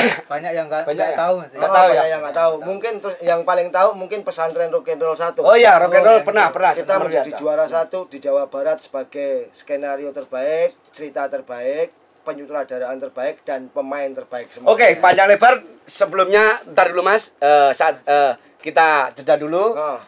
banyak 0.32 0.50
yang 0.50 0.66
nggak 0.66 0.82
Banyak 0.84 1.06
ya? 1.06 1.16
tahu 1.16 1.32
mas 1.38 1.50
Nggak 1.50 1.70
tahu 1.70 1.88
ya? 1.90 2.02
yang 2.06 2.20
nggak 2.20 2.36
tahu. 2.36 2.52
Mungkin 2.60 2.92
yang 3.20 3.40
paling 3.42 3.68
tahu 3.68 3.88
mungkin 3.94 4.18
pesantren 4.20 4.68
rock 4.68 4.86
and 4.88 4.98
roll 4.98 5.14
satu. 5.14 5.40
Oh 5.40 5.54
iya, 5.54 5.76
rock 5.76 5.92
and 5.92 6.02
roll 6.02 6.20
pernah, 6.20 6.48
pernah. 6.48 6.70
kita 6.72 6.96
menjadi 6.96 7.30
juara 7.34 7.64
satu 7.66 8.06
di 8.06 8.18
Jawa 8.18 8.46
Barat 8.46 8.80
sebagai 8.80 9.48
skenario 9.50 10.08
terbaik, 10.10 10.74
cerita 10.90 11.26
terbaik, 11.26 11.90
penyutradaraan 12.20 12.98
terbaik 12.98 13.42
dan 13.42 13.66
pemain 13.68 14.08
terbaik 14.08 14.48
semua. 14.48 14.70
Oke, 14.70 14.96
panjang 14.96 15.26
lebar 15.26 15.58
sebelumnya 15.82 16.62
ntar 16.68 16.88
dulu 16.88 17.02
Mas, 17.02 17.34
eh, 17.36 17.70
saat 17.70 18.00
eh, 18.04 18.32
kita 18.58 19.10
jeda 19.12 19.34
dulu. 19.34 19.72
Oh, 19.72 19.98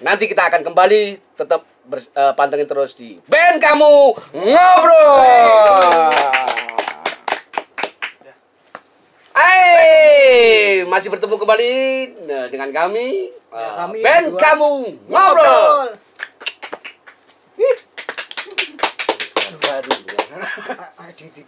Nanti 0.00 0.24
kita 0.24 0.48
akan 0.48 0.64
kembali 0.64 1.20
tetap 1.36 1.60
ber, 1.84 2.00
eh, 2.00 2.32
pantengin 2.32 2.64
terus 2.64 2.96
di 2.96 3.20
band 3.22 3.60
kamu 3.60 4.16
ngobrol. 4.32 6.48
Masih 10.84 11.08
bertemu 11.08 11.36
kembali 11.36 11.72
eh, 12.22 12.46
dengan 12.48 12.68
kami, 12.70 13.28
eh, 13.32 13.72
kami 13.76 13.98
band 14.00 14.26
berdua. 14.30 14.40
kamu 14.40 14.70
ngobrol. 15.06 15.86
Waduh. 19.60 19.98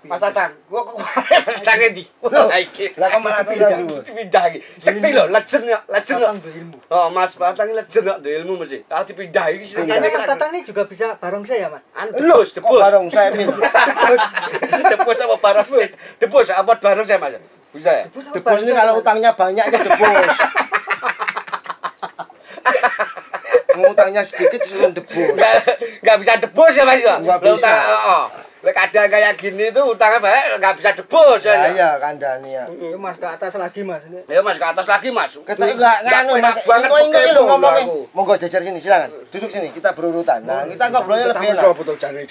Mas 0.04 0.20
Tatang, 0.20 0.52
gua 0.68 0.84
kok 0.84 0.98
Mas 1.46 1.58
Tatang 1.58 1.94
di. 1.94 2.04
Wah, 2.20 2.52
iki. 2.54 2.92
lah 2.98 3.08
ke 3.08 3.18
mana 3.18 3.40
tuh 3.40 3.54
dulu? 3.56 3.96
Dipindah 4.04 4.44
iki. 4.50 4.58
Sekti 4.76 5.08
lho, 5.10 5.24
legend 5.30 5.64
ya, 5.64 5.78
legend 5.88 6.18
ya. 6.20 6.28
Tatang 6.28 6.38
berilmu 6.42 6.76
Oh, 6.90 7.08
Mas 7.08 7.32
Tatang 7.32 7.70
ini 7.70 7.80
legend 7.80 8.04
kok, 8.04 8.18
di 8.20 8.30
ilmu 8.36 8.52
mesti. 8.60 8.78
Ah 8.90 9.00
dipindah 9.00 9.46
iki 9.48 9.64
kayaknya 9.72 10.08
mas 10.10 10.28
Tatang 10.28 10.50
ini 10.52 10.60
juga 10.60 10.82
bisa 10.84 11.16
bareng 11.16 11.40
saya 11.42 11.72
mas 11.72 11.80
Anu 11.94 12.10
debus, 12.12 12.52
Oh, 12.52 12.56
debus. 12.58 12.80
bareng 12.82 13.06
saya 13.08 13.28
min. 13.32 13.48
Debus 14.92 15.18
apa 15.18 15.36
bareng? 15.38 15.66
Debus 16.20 16.48
apa 16.50 16.72
bareng 16.76 17.06
saya 17.06 17.18
Mas? 17.18 17.32
Bisa 17.72 17.90
ya? 17.90 18.04
Debus 18.04 18.24
Debus 18.30 18.58
ini 18.60 18.72
kalau 18.72 18.92
utangnya 18.94 19.32
banyak 19.32 19.64
aja 19.64 19.78
debus. 19.80 20.36
Ngutangnya 23.72 24.22
sedikit 24.22 24.60
suruh 24.62 24.90
debus. 24.90 25.32
Enggak 25.32 25.52
enggak 25.98 26.16
bisa 26.20 26.32
debus 26.38 26.72
ya 26.72 26.84
Mas 26.84 27.00
ya? 27.00 27.16
Nggak 27.18 27.38
Lah, 27.38 27.44
bisa. 27.48 27.64
utang- 27.66 28.04
Oh. 28.04 28.26
Lek 28.62 28.78
ada 28.78 29.10
kayak 29.10 29.34
gini 29.34 29.74
tuh 29.74 29.90
utangnya 29.90 30.20
banyak 30.20 30.44
enggak 30.54 30.74
bisa 30.78 30.90
debus 30.94 31.40
Ya 31.40 31.50
ya. 31.50 31.66
iya 31.72 31.90
kandani 31.98 32.50
ya. 32.52 32.64
Itu 32.68 32.94
mas 32.94 33.16
ke 33.16 33.26
atas 33.26 33.56
lagi 33.56 33.82
mas 33.82 34.04
ini 34.04 34.22
Ya 34.28 34.38
Mas 34.38 34.54
ke 34.54 34.62
atas 34.64 34.86
lagi 34.86 35.08
Mas. 35.10 35.32
Kita 35.34 35.64
enggak 35.64 35.96
nganu 36.04 36.32
Mas. 36.38 36.56
banget 36.62 36.86
Kok 36.86 37.00
ini 37.02 37.20
lu 37.32 37.42
ngomongin. 37.48 37.86
Monggo 38.12 38.36
jajar 38.36 38.60
sini 38.60 38.78
silakan. 38.78 39.10
Duduk 39.26 39.48
sini 39.48 39.72
kita 39.72 39.90
berurutan. 39.92 40.44
Nah, 40.44 40.62
kita 40.68 40.92
ngobrolnya 40.92 41.32
lebih 41.32 41.48
enak. 41.50 41.74
betul 41.74 41.96
jane. 41.96 42.22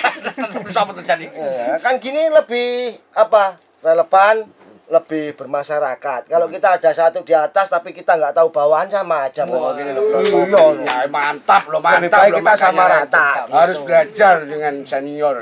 Siapa 0.74 0.90
tuh 0.90 1.04
jane? 1.04 1.28
Ya, 1.28 1.76
kan 1.76 2.00
gini 2.00 2.26
lebih 2.26 2.96
apa? 3.12 3.54
Relevan, 3.80 4.44
lebih 4.90 5.38
bermasyarakat. 5.38 6.26
Kalau 6.26 6.50
kita 6.50 6.74
ada 6.74 6.90
satu 6.90 7.22
di 7.22 7.30
atas 7.30 7.70
tapi 7.70 7.94
kita 7.94 8.18
nggak 8.18 8.34
tahu 8.34 8.50
bawahan 8.50 8.90
sama 8.90 9.24
aja. 9.24 9.46
Oh, 9.46 9.70
Mas. 9.70 9.78
gini 9.78 9.94
loh. 9.94 10.02
Iya. 10.18 10.62
Ya, 10.82 11.06
mantap 11.06 11.70
loh, 11.70 11.78
Lebih 11.78 12.10
mantap 12.10 12.18
baik 12.20 12.32
loh, 12.32 12.38
kita 12.42 12.52
sama 12.58 12.84
rata, 12.84 13.26
Harus 13.46 13.78
gitu. 13.78 13.86
belajar 13.86 14.34
dengan 14.42 14.74
senior. 14.82 15.34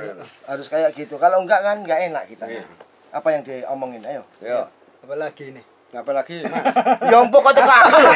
Harus 0.44 0.66
kayak 0.68 0.92
gitu. 0.92 1.16
Kalau 1.16 1.40
enggak 1.40 1.64
kan 1.64 1.80
nggak 1.80 2.00
enak 2.06 2.24
kita. 2.28 2.44
Iya. 2.46 2.64
Apa 3.08 3.28
yang 3.32 3.42
diomongin? 3.42 4.04
Ayo. 4.04 4.22
Ya. 4.38 4.68
apa 4.98 5.14
lagi 5.16 5.48
ini 5.48 5.62
Ngapa 5.88 6.12
lagi, 6.12 6.44
Mas? 6.44 6.60
Yompok 7.08 7.40
kok 7.40 7.54
teka 7.56 7.76
aku. 7.80 7.96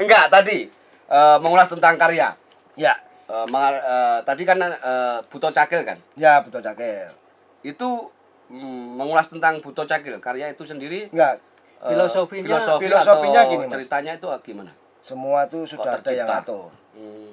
Enggak, 0.00 0.32
tadi 0.32 0.64
eh, 1.06 1.36
mengulas 1.38 1.68
tentang 1.68 1.96
karya. 1.96 2.32
Ya, 2.74 2.96
Eh, 3.28 3.46
mengar- 3.46 3.78
eh, 3.78 4.18
tadi 4.24 4.42
kan 4.42 4.58
eh, 4.58 5.18
Buto 5.28 5.52
Cakil 5.52 5.84
kan. 5.84 5.94
ya 6.16 6.40
betul 6.40 6.58
cakil. 6.58 7.14
Itu 7.62 8.10
mengulas 8.50 9.30
tentang 9.30 9.62
Buto 9.62 9.86
Cakil, 9.86 10.18
karya 10.18 10.50
itu 10.50 10.66
sendiri 10.66 11.06
Enggak, 11.14 11.38
eh, 11.38 11.94
Filosofinya- 11.94 12.58
filosofi 12.58 12.90
filosofinya 12.90 13.40
atau 13.46 13.50
gini, 13.54 13.64
Mas. 13.64 13.72
ceritanya 13.72 14.12
itu 14.18 14.26
gimana? 14.42 14.72
semua 15.00 15.48
tuh 15.48 15.64
sudah 15.64 15.96
ada 15.96 16.04
yang 16.12 16.28
tercipta? 16.28 16.34
ngatur. 16.44 16.68
Hmm. 16.92 17.32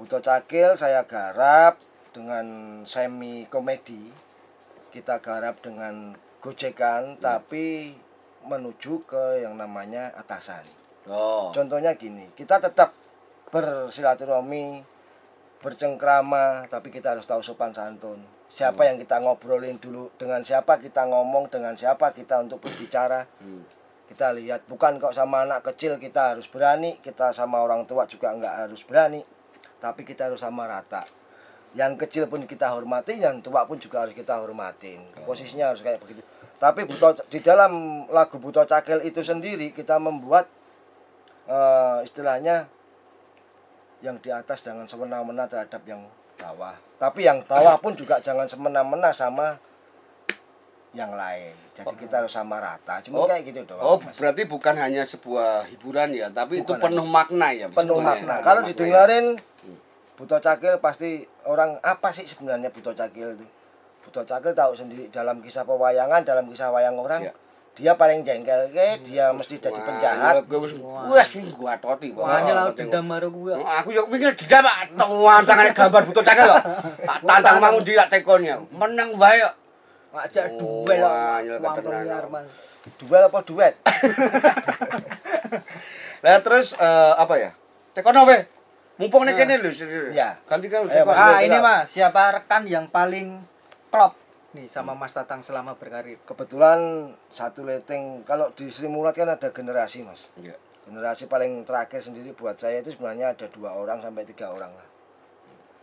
Buto 0.00 0.18
Cakil 0.18 0.74
saya 0.74 1.04
garap 1.04 1.78
dengan 2.10 2.46
semi 2.88 3.46
komedi. 3.46 4.10
Kita 4.90 5.22
garap 5.22 5.62
dengan 5.62 6.16
gojekan 6.42 7.20
tapi 7.22 7.94
menuju 8.42 9.04
ke 9.06 9.44
yang 9.44 9.54
namanya 9.54 10.10
atasan. 10.16 10.64
Oh. 11.06 11.52
Contohnya 11.54 11.94
gini, 11.94 12.26
kita 12.34 12.58
tetap 12.58 12.90
bersilaturahmi, 13.52 14.82
bercengkrama, 15.60 16.66
tapi 16.66 16.88
kita 16.90 17.14
harus 17.14 17.28
tahu 17.28 17.44
sopan 17.44 17.70
santun. 17.70 18.18
Siapa 18.50 18.82
yang 18.82 18.98
kita 18.98 19.22
ngobrolin 19.22 19.78
dulu, 19.78 20.10
dengan 20.18 20.42
siapa 20.42 20.82
kita 20.82 21.06
ngomong, 21.06 21.46
dengan 21.46 21.78
siapa 21.78 22.10
kita 22.10 22.42
untuk 22.42 22.58
berbicara. 22.58 23.22
Hmm. 23.38 23.62
Kita 24.10 24.34
lihat, 24.34 24.66
bukan 24.66 24.98
kok 24.98 25.14
sama 25.14 25.46
anak 25.46 25.62
kecil 25.70 25.94
kita 26.02 26.34
harus 26.34 26.50
berani, 26.50 26.98
kita 26.98 27.30
sama 27.30 27.62
orang 27.62 27.86
tua 27.86 28.10
juga 28.10 28.34
nggak 28.34 28.54
harus 28.66 28.82
berani, 28.82 29.22
tapi 29.78 30.02
kita 30.02 30.26
harus 30.26 30.42
sama 30.42 30.66
rata. 30.66 31.06
Yang 31.78 32.02
kecil 32.06 32.24
pun 32.26 32.42
kita 32.42 32.74
hormati, 32.74 33.22
yang 33.22 33.38
tua 33.38 33.62
pun 33.70 33.78
juga 33.78 34.02
harus 34.02 34.18
kita 34.18 34.34
hormatin. 34.42 34.98
Posisinya 35.22 35.70
harus 35.70 35.86
kayak 35.86 36.02
begitu. 36.02 36.26
Tapi 36.58 36.90
Buto, 36.90 37.14
di 37.30 37.38
dalam 37.38 38.04
lagu 38.10 38.42
Buto 38.42 38.66
Cakil 38.66 39.06
itu 39.06 39.22
sendiri 39.22 39.70
kita 39.70 40.02
membuat 40.02 40.50
eh, 41.46 42.02
istilahnya 42.02 42.66
yang 44.02 44.18
di 44.18 44.28
atas 44.34 44.60
jangan 44.60 44.90
semena-mena 44.90 45.46
terhadap 45.46 45.80
yang 45.86 46.02
bawah. 46.36 46.89
Tapi 47.00 47.24
yang 47.24 47.40
bawah 47.42 47.80
pun 47.80 47.96
juga 47.96 48.20
jangan 48.20 48.44
semena-mena 48.44 49.08
sama 49.10 49.56
yang 50.92 51.14
lain. 51.14 51.54
Jadi 51.72 51.94
kita 51.96 52.20
harus 52.20 52.28
sama 52.30 52.58
rata. 52.58 53.00
Cuma 53.00 53.22
Oh, 53.22 53.26
kayak 53.26 53.46
gitu 53.46 53.64
doang. 53.64 53.80
Oh, 53.80 53.96
Mas. 53.96 54.18
berarti 54.18 54.42
bukan 54.44 54.74
hanya 54.76 55.00
sebuah 55.02 55.64
hiburan 55.66 56.12
ya, 56.12 56.28
tapi 56.28 56.60
itu 56.60 56.68
Bukan 56.68 56.82
penuh 56.82 57.06
makna 57.08 57.48
ya. 57.50 57.70
penuh 57.70 57.96
makna. 57.98 58.42
Kalau 58.42 58.60
makna 58.60 58.66
ya. 58.66 58.68
didengarin 58.68 59.26
Buto 60.12 60.36
Cakil 60.36 60.76
pasti 60.76 61.24
orang 61.46 61.80
apa 61.80 62.12
sih 62.12 62.28
sebenarnya 62.28 62.68
Buto 62.68 62.92
Cakil 62.92 63.32
itu? 63.32 63.46
Buto 64.02 64.20
Cakil 64.20 64.52
tahu 64.52 64.76
sendiri 64.76 65.08
dalam 65.08 65.40
kisah 65.40 65.64
pewayangan, 65.64 66.20
dalam 66.20 66.44
kisah 66.44 66.68
wayang 66.68 66.98
orang, 66.98 67.24
Iya. 67.24 67.32
Dia 67.80 67.96
paling 67.96 68.20
jengkel 68.20 68.68
ke, 68.68 69.00
dia 69.08 69.32
mesti 69.32 69.56
jadi 69.56 69.80
penjahat. 69.80 70.44
Gue 70.44 70.60
wis 70.60 70.76
wes 71.08 71.30
gua 71.56 71.80
toti. 71.80 72.12
Makanya 72.12 72.52
laut 72.52 72.76
dendam 72.76 73.08
baru 73.08 73.32
gua 73.32 73.56
Aku 73.80 73.96
yo 73.96 74.04
pikir 74.12 74.36
dendam 74.36 74.68
Pak. 74.68 75.00
Tuan 75.00 75.42
tangane 75.48 75.72
gambar 75.72 76.04
butuh 76.04 76.20
cakil 76.20 76.44
kok. 76.44 76.60
Tak 77.08 77.18
tantang 77.24 77.56
mau 77.56 77.80
di 77.80 77.96
tak 77.96 78.12
tekonnya. 78.12 78.60
Menang 78.68 79.16
wae 79.16 79.40
kok. 79.40 79.56
ngajak 80.10 80.58
duel 80.58 81.06
mas 82.28 82.50
Duel 82.98 83.22
apa 83.30 83.38
duet? 83.46 83.78
Lah 86.26 86.42
terus 86.44 86.76
eh, 86.76 87.12
apa 87.16 87.34
ya? 87.40 87.50
Tekono 87.96 88.28
we. 88.28 88.44
Mumpung 89.00 89.24
nek 89.24 89.40
kene 89.40 89.56
lho. 89.56 89.72
Iya. 90.12 90.36
Ganti 90.44 90.68
kan 90.68 90.84
ah 90.90 91.40
ini 91.40 91.56
mas 91.64 91.96
siapa 91.96 92.36
rekan 92.36 92.68
yang 92.68 92.92
paling 92.92 93.40
klop 93.88 94.19
nih 94.50 94.66
sama 94.66 94.98
mas 94.98 95.14
Tatang 95.14 95.46
selama 95.46 95.78
berkarir 95.78 96.18
Kebetulan 96.26 97.12
satu 97.30 97.62
leteng 97.62 98.26
kalau 98.26 98.50
di 98.50 98.66
Sri 98.66 98.90
Mulat 98.90 99.14
kan 99.14 99.30
ada 99.30 99.48
generasi 99.54 100.02
mas. 100.02 100.34
Iya. 100.38 100.58
Generasi 100.86 101.30
paling 101.30 101.62
terakhir 101.62 102.02
sendiri 102.02 102.34
buat 102.34 102.58
saya 102.58 102.82
itu 102.82 102.96
sebenarnya 102.96 103.36
ada 103.36 103.46
dua 103.52 103.78
orang 103.78 104.02
sampai 104.02 104.26
tiga 104.26 104.50
orang 104.50 104.72
lah. 104.74 104.88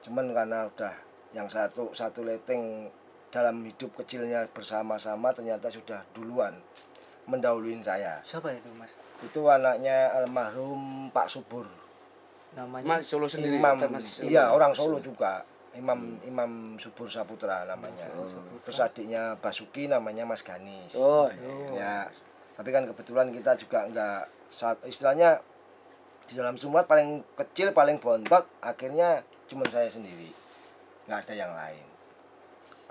Cuman 0.03 0.36
karena 0.36 0.67
udah 0.67 0.93
yang 1.32 1.47
satu 1.47 1.91
satu 1.95 2.23
leteng 2.27 2.91
dalam 3.27 3.60
hidup 3.63 3.91
kecilnya 3.95 4.47
bersama-sama 4.51 5.36
ternyata 5.36 5.67
sudah 5.67 6.03
duluan 6.15 6.56
mendahuluin 7.27 7.84
saya. 7.84 8.23
siapa 8.23 8.56
itu 8.56 8.71
mas 8.80 8.95
Itu 9.19 9.51
anaknya 9.51 10.15
almarhum 10.15 11.12
Pak 11.12 11.27
Subur. 11.27 11.67
namanya 12.56 12.88
Mas 12.88 13.03
Solo 13.03 13.27
sendiri. 13.27 13.60
Imam, 13.60 13.75
atau 13.75 13.91
Mas 13.91 14.08
Solo? 14.08 14.32
iya 14.32 14.49
orang 14.56 14.71
Solo 14.71 14.97
juga. 15.03 15.43
Imam 15.77 16.17
Imam 16.25 16.75
Subur 16.81 17.07
Saputra 17.07 17.63
namanya. 17.69 18.09
Terus 18.65 18.81
adiknya 18.81 19.37
Basuki 19.37 19.85
namanya 19.85 20.25
Mas 20.25 20.41
Ganis. 20.41 20.97
Oh, 20.97 21.29
iya. 21.29 21.77
Ya, 21.77 21.95
tapi 22.57 22.73
kan 22.73 22.89
kebetulan 22.89 23.29
kita 23.29 23.53
juga 23.55 23.85
nggak 23.87 24.21
saat 24.49 24.81
istilahnya 24.89 25.39
di 26.27 26.33
dalam 26.35 26.59
Sumat 26.59 26.89
paling 26.89 27.23
kecil 27.39 27.71
paling 27.71 28.03
bontot 28.03 28.43
akhirnya 28.59 29.23
cuma 29.47 29.63
saya 29.71 29.87
sendiri 29.87 30.27
nggak 31.07 31.23
ada 31.23 31.33
yang 31.39 31.55
lain 31.55 31.87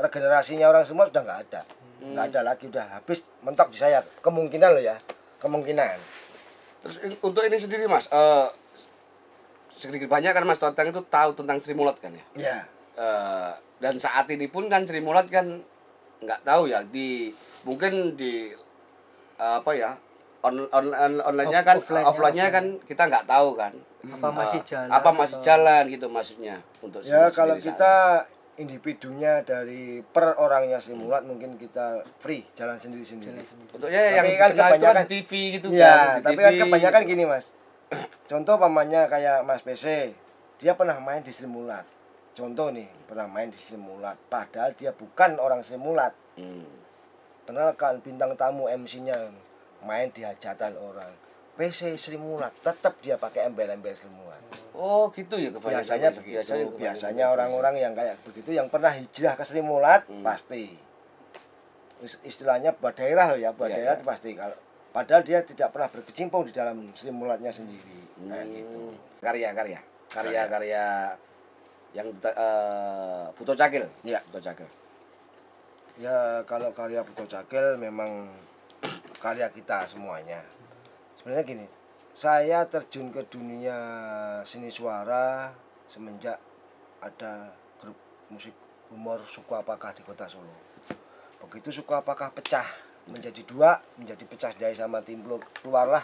regenerasinya 0.01 0.73
orang 0.73 0.89
semua 0.89 1.05
sudah 1.13 1.21
nggak 1.21 1.41
ada 1.49 1.61
nggak 2.01 2.25
ada 2.33 2.41
lagi 2.41 2.65
udah 2.65 2.97
habis 2.97 3.29
mentok 3.45 3.69
di 3.73 3.79
saya 3.81 4.01
kemungkinan 4.25 4.73
loh 4.73 4.81
ya 4.81 4.97
kemungkinan 5.37 6.01
Terus 6.87 7.19
untuk 7.19 7.43
ini 7.43 7.59
sendiri 7.59 7.91
Mas, 7.91 8.07
eh 8.15 8.47
sedikit 9.75 10.07
banyak 10.07 10.31
kan 10.31 10.47
Mas 10.47 10.63
Toteng 10.63 10.95
itu 10.95 11.03
tahu 11.03 11.35
tentang 11.35 11.59
Sri 11.59 11.75
Mulat 11.75 11.99
kan 11.99 12.15
ya? 12.15 12.25
ya 12.39 12.59
eh, 12.97 13.51
dan 13.77 13.95
saat 13.97 14.27
ini 14.29 14.47
pun 14.47 14.67
kan 14.67 14.83
Sri 14.83 14.99
Mulat 14.99 15.29
kan 15.29 15.47
nggak 16.17 16.41
tahu 16.43 16.67
ya 16.67 16.81
di 16.83 17.29
mungkin 17.63 18.15
di 18.15 18.49
apa 19.37 19.69
ya 19.71 19.93
on, 20.41 20.65
on, 20.67 20.87
on- 20.89 21.21
online-nya 21.23 21.61
kan 21.61 21.77
offline-nya, 21.77 22.09
offline-nya 22.09 22.47
kan 22.49 22.65
kita 22.83 23.03
nggak 23.05 23.27
tahu 23.27 23.53
kan 23.53 23.73
apa 24.07 24.29
masih 24.31 24.59
Eh, 24.59 24.65
jalan 24.65 24.89
apa 24.89 25.11
masih 25.11 25.35
atau- 25.35 25.45
jalan 25.45 25.83
gitu 25.89 26.07
maksudnya 26.07 26.57
untuk 26.81 27.01
Ya 27.03 27.29
kalau 27.29 27.55
sendiri 27.55 27.69
kita 27.69 27.93
individunya 28.57 29.45
dari 29.45 30.01
per 30.01 30.39
orangnya 30.39 30.81
Sri 30.81 30.95
Mulat 30.95 31.23
mungkin 31.23 31.61
kita 31.61 32.01
free 32.17 32.41
jalan 32.55 32.79
sendiri-sendiri. 32.79 33.37
saat. 33.37 33.77
Untuknya 33.77 34.01
yang 34.11 34.25
Tapi 34.25 34.33
kan 34.35 34.51
kan 34.51 34.71
kebanyakan- 34.73 35.05
di 35.05 35.13
TV 35.13 35.31
gitu 35.53 35.67
Iya, 35.71 35.85
kan 35.85 36.25
tapi 36.25 36.33
TV. 36.33 36.41
kan 36.41 36.53
kebanyakan 36.65 37.03
gini 37.05 37.25
mas. 37.27 37.45
Contoh 38.25 38.57
pamannya 38.57 39.07
kayak 39.07 39.45
Mas 39.45 39.61
PC, 39.61 40.17
dia 40.57 40.73
pernah 40.73 40.97
main 40.97 41.21
di 41.21 41.31
Sri 41.31 41.45
Mulat. 41.45 41.85
Contoh 42.37 42.69
nih, 42.69 42.85
pernah 43.09 43.25
main 43.25 43.49
di 43.49 43.57
Sri 43.57 43.81
Mulat. 43.81 44.21
Padahal 44.29 44.77
dia 44.77 44.93
bukan 44.93 45.41
orang 45.41 45.65
Sri 45.65 45.81
Mulat. 45.81 46.13
Hmm. 46.37 46.69
Kenalkan 47.43 48.05
bintang 48.05 48.37
tamu 48.37 48.69
MC-nya 48.69 49.33
main 49.81 50.13
di 50.13 50.21
hajatan 50.21 50.77
orang. 50.77 51.09
PC 51.57 51.97
Sri 51.97 52.21
Mulat, 52.21 52.53
tetap 52.61 53.01
dia 53.01 53.17
pakai 53.17 53.49
embel-embel 53.49 53.97
Sri 53.97 54.13
Mulat. 54.13 54.45
Oh 54.77 55.09
gitu 55.09 55.41
ya 55.41 55.49
kebanyakan. 55.49 55.81
Biasanya 55.81 56.05
ya. 56.05 56.13
begitu. 56.13 56.37
kebanyakan 56.37 56.77
Biasanya 56.77 57.17
begitu. 57.25 57.33
orang-orang 57.33 57.75
yang 57.81 57.93
kayak 57.97 58.17
begitu 58.21 58.51
yang 58.53 58.69
pernah 58.69 58.93
hijrah 58.93 59.33
ke 59.33 59.45
Sri 59.49 59.65
Mulat 59.65 60.05
Hmm. 60.05 60.21
pasti. 60.21 60.77
Is- 61.99 62.21
Istilahnya 62.23 62.77
buat 62.77 62.93
daerah 62.93 63.33
loh 63.33 63.41
ya, 63.41 63.57
buat 63.57 63.73
Iya, 63.73 63.77
daerah 63.81 63.95
itu 63.97 64.05
pasti. 64.05 64.37
Kalau 64.37 64.53
padahal 64.93 65.25
dia 65.25 65.41
tidak 65.41 65.73
pernah 65.73 65.89
berkecimpung 65.89 66.45
di 66.45 66.53
dalam 66.53 66.93
Sri 66.93 67.09
Mulatnya 67.09 67.49
sendiri. 67.49 68.05
Kayak 68.21 68.45
gitu. 68.53 68.77
Hmm. 68.93 68.95
Karya-karya, 69.25 69.81
karya-karya 70.13 70.85
yang 71.97 72.13
eh 72.13 73.25
Puto 73.33 73.57
Cakil. 73.57 73.89
Iya. 74.05 74.21
Puto 74.29 74.41
Cakil. 74.45 74.69
Ya 75.97 76.45
kalau 76.45 76.69
karya 76.77 77.01
Putu 77.01 77.25
Cakil 77.25 77.81
memang 77.81 78.29
karya 79.25 79.49
kita 79.49 79.89
semuanya. 79.89 80.45
Sebenarnya 81.17 81.45
gini, 81.49 81.67
saya 82.13 82.69
terjun 82.69 83.09
ke 83.09 83.25
dunia 83.33 83.81
seni 84.45 84.69
suara 84.69 85.57
semenjak 85.89 86.37
ada 87.01 87.57
grup 87.81 87.97
musik 88.29 88.53
humor 88.93 89.25
suku 89.25 89.57
apakah 89.57 89.97
di 89.97 90.05
kota 90.05 90.29
Solo. 90.29 90.53
Begitu 91.41 91.73
suku 91.73 91.97
apakah 91.97 92.29
pecah 92.35 92.67
menjadi 93.09 93.41
dua, 93.47 93.79
menjadi 93.97 94.25
pecah 94.27 94.53
dari 94.59 94.75
sama 94.75 95.01
timbul 95.01 95.39
keluarlah 95.63 96.03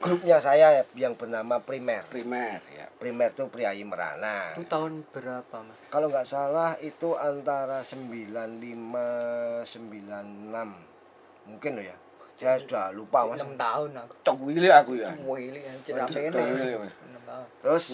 grupnya 0.00 0.38
saya 0.42 0.84
yang 0.94 1.14
bernama 1.14 1.60
Primer. 1.62 2.04
Primer 2.10 2.60
ya. 2.72 2.86
Primer 2.98 3.30
itu 3.34 3.46
Priayi 3.50 3.84
Merana. 3.84 4.54
itu 4.56 4.64
tahun 4.66 5.02
berapa 5.10 5.56
mas 5.62 5.76
Kalau 5.90 6.06
nggak 6.08 6.26
salah 6.26 6.78
itu 6.80 7.14
antara 7.18 7.82
95 7.82 9.64
96 9.66 11.50
mungkin 11.50 11.70
loh 11.76 11.84
ya. 11.84 11.96
Saya 12.34 12.58
sudah 12.58 12.90
lupa 12.90 13.30
mas. 13.30 13.38
enam 13.38 13.54
tahun 13.54 13.90
aku 13.94 14.12
Cok 14.26 14.38
Willy 14.42 14.70
aku 14.70 14.92
ya. 14.98 15.10
Wili 15.22 15.60
Cok 15.86 15.96
Willy. 16.10 16.74
Mas. 16.78 16.94
enam 17.06 17.22
tahun 17.26 17.46
Terus 17.62 17.84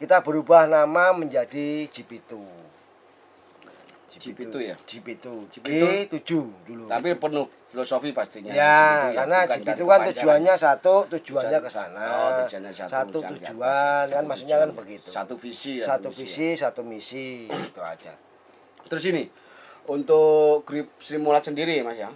kita 0.00 0.24
berubah 0.24 0.64
nama 0.64 1.12
menjadi 1.12 1.84
Jipitu. 1.84 2.69
Jipitu 4.10 4.58
ya? 4.58 4.74
Jipitu. 4.82 5.32
Jipitu. 5.46 5.86
G7 5.86 6.30
dulu. 6.66 6.84
Tapi 6.84 7.14
penuh 7.14 7.46
filosofi 7.68 8.10
pastinya. 8.10 8.50
ya, 8.50 8.58
Jipitu 9.06 9.14
karena 9.14 9.36
bukan 9.40 9.54
Jipitu 9.54 9.70
dari 9.78 9.90
kan 9.92 10.00
tujuannya 10.10 10.54
satu, 10.56 10.94
tujuannya 11.06 11.50
Tujuan- 11.52 11.62
ke 11.62 11.70
sana. 11.70 12.04
Oh, 12.08 12.30
tujuannya 12.42 12.72
satu, 12.74 13.18
atas. 13.22 13.30
tujuan 13.38 14.04
kan 14.04 14.10
Satu 14.10 14.26
maksudnya 14.26 14.56
kan 14.58 14.70
begitu. 14.74 15.08
Satu 15.08 15.34
visi 15.36 15.72
ya. 15.78 15.84
Satu 15.86 16.08
ya. 16.08 16.16
visi, 16.16 16.48
satu 16.54 16.80
misi, 16.82 17.26
itu 17.46 17.80
aja. 17.80 18.12
Terus 18.84 19.04
ini 19.06 19.30
untuk 19.86 20.62
grup 20.62 20.90
Sri 20.98 21.16
Mulat 21.16 21.42
sendiri 21.42 21.78
Mas 21.80 21.96
ya. 21.96 22.10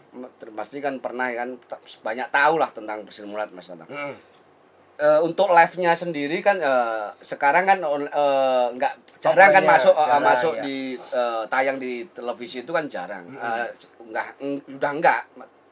Pasti 0.52 0.78
kan 0.78 0.98
pernah 0.98 1.30
kan 1.30 1.54
t- 1.56 1.80
banyak 2.00 2.28
tahu 2.28 2.54
lah 2.56 2.70
tentang 2.70 3.06
Sri 3.08 3.24
Mulat 3.24 3.50
Mas 3.50 3.66
tentang. 3.66 3.86
Mm. 3.86 4.33
Eh, 4.94 5.20
untuk 5.20 5.50
live-nya 5.50 5.90
sendiri 5.92 6.38
kan 6.38 6.54
eh, 6.56 7.10
sekarang 7.18 7.66
kan 7.66 7.82
eh, 7.82 8.66
nggak 8.70 8.92
jarang 9.18 9.50
kan 9.50 9.64
masuk 9.64 9.90
eh, 9.90 10.06
jarang, 10.06 10.22
masuk 10.22 10.54
ya. 10.54 10.62
di 10.62 10.78
eh, 10.94 11.42
tayang 11.44 11.76
di 11.76 11.92
televisi 12.08 12.62
itu 12.62 12.70
kan 12.70 12.86
jarang. 12.86 13.26
Eh, 13.28 13.66
nggak 14.00 14.26
mm, 14.38 14.58
sudah 14.70 14.90
enggak. 14.92 15.20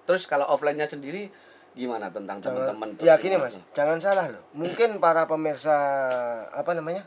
Terus 0.03 0.27
kalau 0.27 0.47
offline-nya 0.47 0.85
sendiri 0.85 1.31
gimana 1.73 2.11
tentang 2.11 2.37
teman-teman? 2.39 3.01
ya 3.01 3.17
gini 3.17 3.33
mas 3.35 3.57
jangan 3.73 3.97
salah 3.97 4.29
loh 4.29 4.45
mungkin 4.53 5.01
para 5.01 5.25
pemirsa 5.25 5.73
apa 6.53 6.77
namanya 6.77 7.01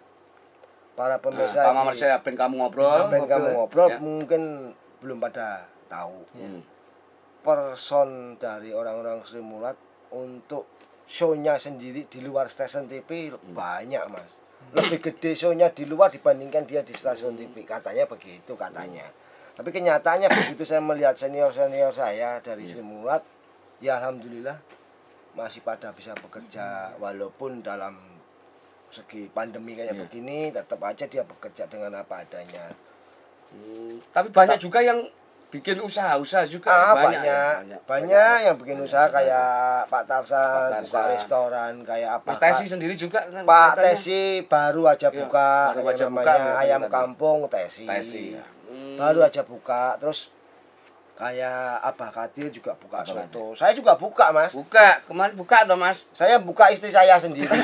para 0.98 1.20
Nah, 1.20 1.22
pemirsa 1.22 1.62
di- 1.62 1.76
Mamar 1.76 1.94
saya 1.94 2.18
ben 2.18 2.34
kamu 2.34 2.58
ngobrol. 2.58 3.06
band 3.06 3.30
kamu 3.30 3.48
ngobrol 3.54 3.90
Ya. 3.92 4.02
mungkin 4.02 4.74
belum 4.98 5.22
pada 5.22 5.70
tahu 5.86 6.18
Hmm. 6.34 6.66
person 7.46 8.10
dari 8.36 8.72
orang-orang 8.72 9.22
Sri 9.22 9.38
Mulat 9.38 9.78
untuk 10.10 10.66
show-nya 11.06 11.56
sendiri 11.56 12.10
di 12.10 12.20
luar 12.22 12.50
stasiun 12.50 12.90
TV 12.90 13.30
Hmm. 13.30 13.54
banyak 13.54 14.04
mas. 14.10 14.42
Lebih 14.74 15.00
gede 15.00 15.38
show-nya 15.38 15.70
di 15.70 15.86
luar 15.86 16.10
dibandingkan 16.10 16.66
dia 16.66 16.82
di 16.82 16.92
stasiun 16.92 17.38
TV 17.38 17.62
katanya 17.64 18.10
begitu 18.10 18.58
katanya. 18.58 19.06
Tapi 19.56 19.72
kenyataannya 19.72 20.28
begitu 20.28 20.68
saya 20.68 20.84
melihat 20.84 21.16
senior-senior 21.16 21.94
saya 21.96 22.44
dari 22.44 22.68
Sri 22.68 22.84
Mulat 22.84 23.24
ya 23.80 24.02
alhamdulillah 24.04 24.58
masih 25.38 25.64
pada 25.64 25.96
bisa 25.96 26.12
bekerja. 26.18 26.98
Walaupun 27.00 27.64
dalam 27.64 27.96
segi 28.92 29.28
pandemi 29.32 29.76
kayak 29.76 29.96
Iya. 29.96 30.02
begini 30.04 30.38
tetap 30.52 30.80
aja 30.84 31.06
dia 31.08 31.24
bekerja 31.24 31.68
dengan 31.72 31.96
apa 31.96 32.24
adanya. 32.26 32.68
Hmm, 33.54 34.02
tapi 34.12 34.34
banyak 34.34 34.60
juga 34.60 34.84
yang 34.84 35.00
bikin 35.52 35.78
usaha-usaha 35.80 36.44
juga. 36.46 36.70
Ah, 36.70 36.94
banyak, 36.94 37.22
ya, 37.24 37.44
banyak, 37.86 38.38
yang 38.44 38.56
bikin 38.60 38.78
usaha 38.82 39.08
kayak 39.08 39.88
Pak 39.88 40.04
Tarsan, 40.04 40.70
Pak 40.72 40.82
buka 40.84 41.02
restoran 41.16 41.74
kayak 41.82 42.10
apa? 42.20 42.28
Mas 42.34 42.40
Tesi 42.42 42.66
sendiri 42.68 42.94
juga 42.94 43.24
kan 43.24 43.46
Pak 43.46 43.80
katanya. 43.80 43.86
Tesi 43.96 44.22
baru 44.44 44.82
aja 44.90 45.08
Iya, 45.08 45.18
buka, 45.24 45.50
baru 45.72 45.80
yang 45.80 45.88
aja 45.88 46.06
buka, 46.06 46.12
namanya 46.12 46.28
katanya 46.28 46.54
ayam 46.60 46.82
tadi. 46.82 46.94
kampung 46.94 47.38
Tesi. 47.48 47.86
Tesi. 47.88 48.24
ya. 48.36 48.44
Hmm. 48.68 48.98
Baru 49.00 49.20
aja 49.24 49.42
buka, 49.48 49.84
terus 49.96 50.34
kayak 51.16 51.80
Abah 51.80 52.12
Kadir 52.12 52.52
juga 52.52 52.76
buka 52.76 53.00
Abah 53.00 53.08
soto. 53.08 53.56
Saya 53.56 53.72
juga 53.72 53.96
buka, 53.96 54.36
Mas. 54.36 54.52
Buka, 54.52 55.00
kemarin 55.08 55.32
buka 55.34 55.64
atau 55.64 55.80
Mas? 55.80 56.04
Saya 56.12 56.36
buka 56.44 56.68
istri 56.68 56.92
saya 56.92 57.16
sendiri. 57.16 57.48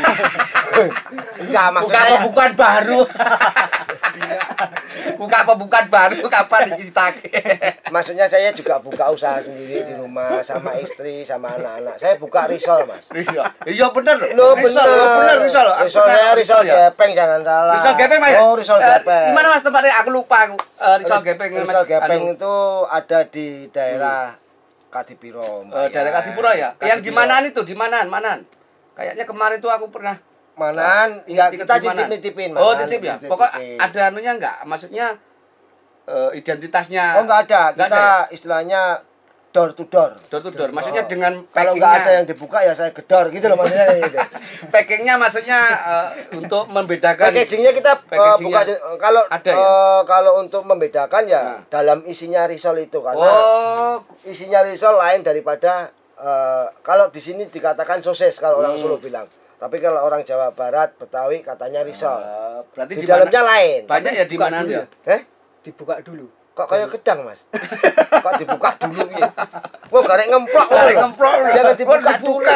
Enggak, 1.44 1.67
Buka 1.67 1.76
maksudnya 1.76 2.15
pembukaan 2.24 2.54
baru. 2.56 3.04
buka 5.17 5.38
pembukaan 5.43 5.88
baru 5.88 6.25
kapan 6.25 6.62
diceritake? 6.69 7.30
maksudnya 7.89 8.25
saya 8.25 8.49
juga 8.51 8.77
buka 8.77 9.10
usaha 9.10 9.38
sendiri 9.38 9.84
di 9.84 9.93
rumah 9.93 10.39
sama 10.41 10.75
istri 10.84 11.21
sama 11.21 11.54
anak-anak. 11.54 11.95
Saya 11.95 12.15
buka 12.17 12.47
risol, 12.47 12.84
Mas. 12.84 13.08
Risol. 13.10 13.43
Iya 13.63 13.88
bener. 13.89 14.17
Lo 14.34 14.54
risol, 14.54 14.82
bener. 14.82 14.97
oh, 14.97 15.17
bener 15.19 15.38
risol. 15.41 15.67
Aku 15.67 15.86
Risol 15.86 16.06
saya 16.06 16.32
risol 16.34 16.62
ya. 16.62 16.73
gepeng 16.88 17.12
jangan 17.12 17.39
salah. 17.41 17.75
Risol 17.75 17.93
gepeng 17.95 18.19
Mas. 18.19 18.32
ya? 18.32 18.39
Oh, 18.41 18.54
risol 18.54 18.77
Eh, 18.77 18.88
gepeng. 18.89 19.25
Di 19.25 19.34
mana 19.34 19.47
Mas 19.49 19.62
tempatnya? 19.62 19.93
Aku 19.99 20.10
lupa 20.10 20.38
aku. 20.43 20.58
Eh, 20.58 20.95
risol 20.99 21.17
Ris- 21.17 21.27
gepeng. 21.27 21.49
Risol 21.54 21.86
gepeng 21.86 22.21
Anu, 22.23 22.34
itu 22.34 22.56
ada 22.88 23.19
di 23.25 23.45
daerah 23.69 24.36
Kadipiro. 24.88 25.43
eh, 25.63 25.65
Mbak, 25.65 25.88
daerah 25.89 26.12
Kadipura 26.13 26.51
ya? 26.54 26.69
Yang 26.77 26.99
di 27.01 27.10
Kadipiro. 27.10 27.17
manaan 27.17 27.43
itu? 27.45 27.62
Di 27.62 27.73
manaan? 27.73 28.08
Manaan? 28.08 28.39
Kayaknya 28.91 29.23
kemarin 29.23 29.58
tuh 29.58 29.69
aku 29.69 29.88
pernah 29.88 30.19
Manan, 30.54 31.24
Ingat- 31.26 31.52
ya 31.52 31.58
kita 31.58 31.74
mana? 31.74 31.84
titip-nitipin. 31.86 32.52
Oh, 32.54 32.76
titip 32.76 33.02
ya. 33.02 33.16
Pokok 33.18 33.50
ada 33.78 34.00
anunya 34.06 34.32
enggak? 34.34 34.62
Maksudnya 34.64 35.16
eh, 36.04 36.30
identitasnya 36.34 37.18
Oh, 37.18 37.24
enggak 37.24 37.40
ada. 37.46 37.62
Kita 37.72 37.86
ada 37.88 37.98
ya? 37.98 38.12
istilahnya 38.30 38.82
door 39.50 39.72
to 39.72 39.84
door. 39.86 40.12
door 40.28 40.40
to 40.40 40.50
door. 40.50 40.70
Maksudnya 40.70 41.04
Oh. 41.04 41.10
dengan 41.10 41.34
Kalau 41.46 41.72
packingnya. 41.72 41.80
nggak 41.82 41.94
ada 41.98 42.12
yang 42.14 42.26
dibuka 42.26 42.60
ya 42.62 42.72
saya 42.72 42.90
gedor 42.90 43.28
gitu 43.30 43.46
loh 43.46 43.58
maksudnya 43.58 43.86
gitu. 43.98 44.18
packingnya 44.74 45.16
maksudnya 45.18 45.60
eh, 45.84 46.08
untuk 46.34 46.68
membedakan 46.68 47.28
Packagingnya 47.28 47.72
kita 47.74 47.92
eh, 47.92 48.00
Packagingnya 48.08 48.48
buka 48.48 48.60
eh, 48.66 48.80
kalau 48.98 49.22
ada 49.26 49.50
ya? 49.50 49.56
eh, 49.58 50.02
kalau 50.06 50.32
untuk 50.38 50.64
membedakan 50.64 51.24
ya 51.26 51.44
Nah. 51.44 51.60
dalam 51.70 52.00
isinya 52.06 52.44
risol 52.46 52.80
itu 52.80 52.96
karena 52.98 53.20
oh 53.22 53.96
isinya 54.24 54.62
risol 54.62 54.96
lain 54.96 55.20
daripada 55.20 55.92
eh, 56.16 56.66
kalau 56.80 57.08
di 57.08 57.20
sini 57.20 57.44
dikatakan 57.46 58.00
sosis 58.00 58.36
kalau 58.38 58.60
orang 58.60 58.74
Hmm. 58.74 58.82
Solo 58.82 58.98
bilang. 58.98 59.28
Tapi 59.62 59.78
kalau 59.78 60.02
orang 60.02 60.26
Jawa 60.26 60.50
Barat, 60.52 60.97
Betawi 60.97 61.39
katanya 61.39 61.86
risol. 61.86 62.17
eh, 62.17 62.65
berarti 62.74 62.93
di 62.95 63.06
dalamnya 63.06 63.41
lain. 63.45 63.82
banyak 63.86 64.13
ya 64.15 64.26
di 64.26 64.34
mana 64.34 64.65
dulu 64.65 64.74
ya 64.74 64.84
ya? 65.06 65.13
Eh? 65.13 65.21
dibuka 65.62 66.02
dulu 66.02 66.26
Kok 66.52 66.67
kayak 66.67 66.89
gedang, 66.91 67.24
Mas? 67.24 67.45
Kok 68.26 68.34
dibuka 68.36 68.76
dulu 68.82 69.08
ya? 69.08 69.24
Wah, 69.88 70.02
garek 70.04 70.28
ngemplok. 70.28 70.67
Loh. 70.67 70.84
ngemplok 70.97 71.36
Jangan 71.54 71.76
dibuka 71.76 72.12
dulu. 72.17 72.41
dibuka 72.41 72.56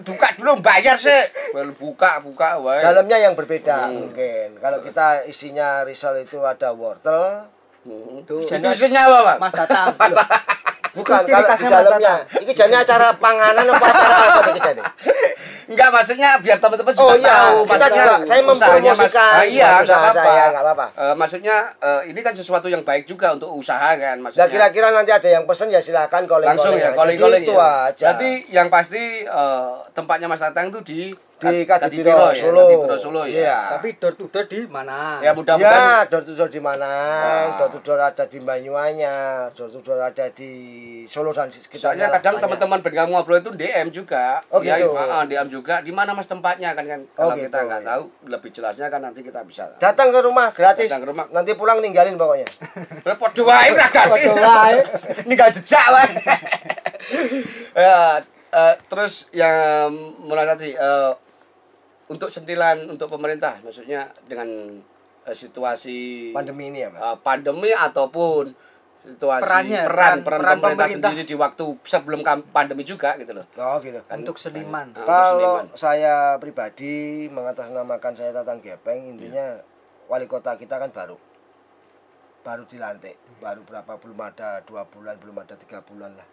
buka 0.00 0.28
dulu 0.32 0.50
bayar 0.62 0.96
sih 0.96 1.22
well, 1.52 1.68
buka 1.74 2.22
buka 2.22 2.48
wae 2.62 2.80
Dalamnya 2.80 3.18
yang 3.20 3.34
berbeda 3.34 3.84
Hmm. 3.84 4.08
mungkin. 4.08 4.56
Kalau 4.56 4.78
kita 4.80 5.26
isinya 5.26 5.82
risol 5.82 6.22
itu 6.22 6.38
ada 6.40 6.70
wortel, 6.70 7.50
Hmm. 7.84 8.24
Itu 8.24 8.40
isinya 8.40 8.72
apa 9.02 9.18
bang 9.26 9.38
Mas 9.38 9.52
datang 9.52 9.92
bukan 10.94 11.20
Itu 11.20 11.30
kalau 11.30 11.54
di 11.54 11.66
dalamnya. 11.66 12.14
Ini 12.38 12.52
jadi 12.52 12.74
acara 12.76 13.08
panganan 13.14 13.64
apa 13.66 13.84
acara 13.84 14.16
apa 14.32 14.50
iki 14.50 14.60
jane? 14.60 14.82
Enggak 15.64 15.88
maksudnya 15.90 16.30
biar 16.38 16.58
teman-teman 16.58 16.92
juga 16.92 17.08
Oh, 17.08 17.16
iya. 17.16 17.24
tahu. 17.30 17.56
Kita 17.58 17.72
Maksudnya 17.74 18.04
juga- 18.04 18.18
saya 18.22 18.40
usahanya 18.44 18.44
Mas. 18.44 18.58
mempromosikan 19.00 19.32
Ah, 19.32 19.44
iya, 19.44 19.68
enggak 19.80 19.98
apa-apa. 19.98 20.60
apa-apa. 20.60 20.86
Eh, 20.94 21.14
maksudnya 21.14 21.56
eh, 21.80 22.00
ini 22.06 22.20
kan 22.20 22.32
sesuatu 22.32 22.66
yang 22.66 22.82
baik 22.82 23.04
juga 23.04 23.32
untuk 23.32 23.48
usaha 23.50 23.90
kan 23.90 24.14
Nah 24.14 24.22
maksudnya. 24.22 24.46
kira-kira 24.46 24.88
nanti 24.90 25.10
ada 25.10 25.24
yang 25.26 25.44
pesen 25.44 25.68
ya 25.68 25.80
silakan 25.80 26.24
calling 26.24 26.46
langsung 26.46 26.76
ya, 26.76 26.92
aja. 26.92 26.94
calling 26.94 27.16
calling 27.16 27.42
Gitu 27.42 27.54
ya. 27.54 27.88
aja. 27.88 28.04
Berarti 28.06 28.30
yang 28.50 28.68
pasti 28.68 29.02
eh, 29.22 29.70
tempatnya 29.90 30.26
Mas 30.26 30.38
Tatang 30.38 30.68
itu 30.68 30.80
di 30.82 31.00
Di 31.34 31.66
Kadipiro, 31.66 32.30
ya, 32.30 32.46
Solo. 32.46 32.62
Kadipiro 32.64 32.96
Solo 32.96 33.22
ya. 33.26 33.34
Iya. 33.34 33.58
Tapi 33.76 33.88
door 33.98 34.14
to 34.14 34.30
door 34.30 34.46
di 34.46 34.58
mana? 34.70 35.18
Ya 35.18 35.34
mudah-mudahan 35.34 36.06
Ya, 36.06 36.06
door 36.06 36.22
to 36.22 36.32
door 36.38 36.48
di 36.48 36.60
mana? 36.62 36.86
Nah. 36.86 37.58
Door 37.58 37.68
to 37.74 37.78
door 37.82 38.00
ada 38.00 38.24
di 38.24 38.38
Banyuanyar, 38.38 39.50
door 39.52 39.68
to 39.68 39.82
door 39.82 39.98
ada 39.98 40.30
di 40.30 40.52
Solo 41.10 41.34
dan 41.34 41.50
sekitarnya. 41.50 41.82
Soalnya 41.82 42.06
kadang 42.20 42.38
teman-teman 42.38 42.78
ben 42.80 42.94
kamu 42.94 43.10
ngobrol 43.18 43.42
itu 43.42 43.50
DM 43.52 43.90
juga. 43.90 44.40
Oh, 44.48 44.62
ya, 44.62 44.78
gitu. 44.78 44.94
ah, 44.94 45.26
DM 45.26 45.48
juga. 45.50 45.82
Di 45.82 45.90
mana 45.90 46.14
Mas 46.14 46.30
tempatnya 46.30 46.70
kan 46.72 46.86
kan. 46.86 47.00
Oh, 47.18 47.28
Kalau 47.28 47.34
kita 47.36 47.58
gitu, 47.60 47.68
nggak 47.68 47.82
ya. 47.82 47.88
tahu 47.90 48.02
lebih 48.30 48.50
jelasnya 48.54 48.86
kan 48.88 49.00
nanti 49.02 49.20
kita 49.20 49.42
bisa. 49.42 49.74
Datang 49.82 50.14
ke 50.14 50.20
rumah 50.22 50.54
gratis. 50.54 50.86
Datang 50.86 51.02
ke 51.02 51.08
rumah. 51.12 51.26
Nanti 51.34 51.50
pulang 51.58 51.82
ninggalin 51.82 52.14
pokoknya. 52.14 52.46
Repot 53.10 53.34
wae 53.44 53.68
ora 53.74 53.86
ganti. 53.90 54.22
Padha 54.30 54.48
wae. 54.48 54.78
Ninggal 55.28 55.50
jejak 55.60 55.86
wae. 55.92 56.08
eh, 58.54 58.74
terus 58.86 59.26
yang 59.32 59.90
mulai 60.20 60.46
tadi 60.46 60.70
eh, 60.70 61.12
untuk 62.06 62.28
sentilan 62.28 62.86
untuk 62.86 63.08
pemerintah 63.08 63.58
maksudnya 63.60 64.06
dengan 64.24 64.46
eh, 65.24 65.34
situasi 65.34 66.30
Pandemi 66.30 66.70
ini 66.70 66.78
ya, 66.80 66.88
Mas. 66.88 67.00
eh, 67.02 67.16
pandemi 67.18 67.70
ataupun 67.70 68.54
situasi 69.04 69.44
Perannya, 69.44 69.82
peran 69.84 69.92
peran- 69.92 70.22
peran, 70.22 70.38
peran 70.40 70.56
pemerintah, 70.56 70.86
pemerintah. 70.86 71.10
sendiri 71.12 71.22
di 71.24 71.36
waktu 71.36 71.64
sebelum 71.84 72.20
pandemi 72.48 72.82
juga 72.82 73.12
gitu 73.16 73.36
loh. 73.36 73.44
Oh, 73.54 73.76
gitu. 73.78 74.00
Kan- 74.00 74.16
Untuk 74.18 74.40
seniman. 74.40 74.88
Untuk 74.90 75.04
Kalau 75.04 75.28
seniman. 75.36 75.66
saya 75.76 76.14
pribadi 76.40 77.28
mengatasnamakan 77.28 78.12
saya 78.16 78.32
Tatang 78.32 78.64
Gepeng, 78.64 79.04
intinya 79.04 79.60
wali 80.08 80.24
kota 80.24 80.56
kita 80.56 80.80
kan 80.80 80.88
baru. 80.88 81.20
Baru 82.40 82.64
dilantik, 82.64 83.16
baru 83.40 83.60
berapa 83.64 83.92
belum 83.96 84.20
ada 84.20 84.64
dua 84.64 84.84
bulan, 84.84 85.16
belum 85.16 85.36
ada 85.36 85.56
tiga 85.56 85.80
bulan 85.80 86.12
lah. 86.12 86.28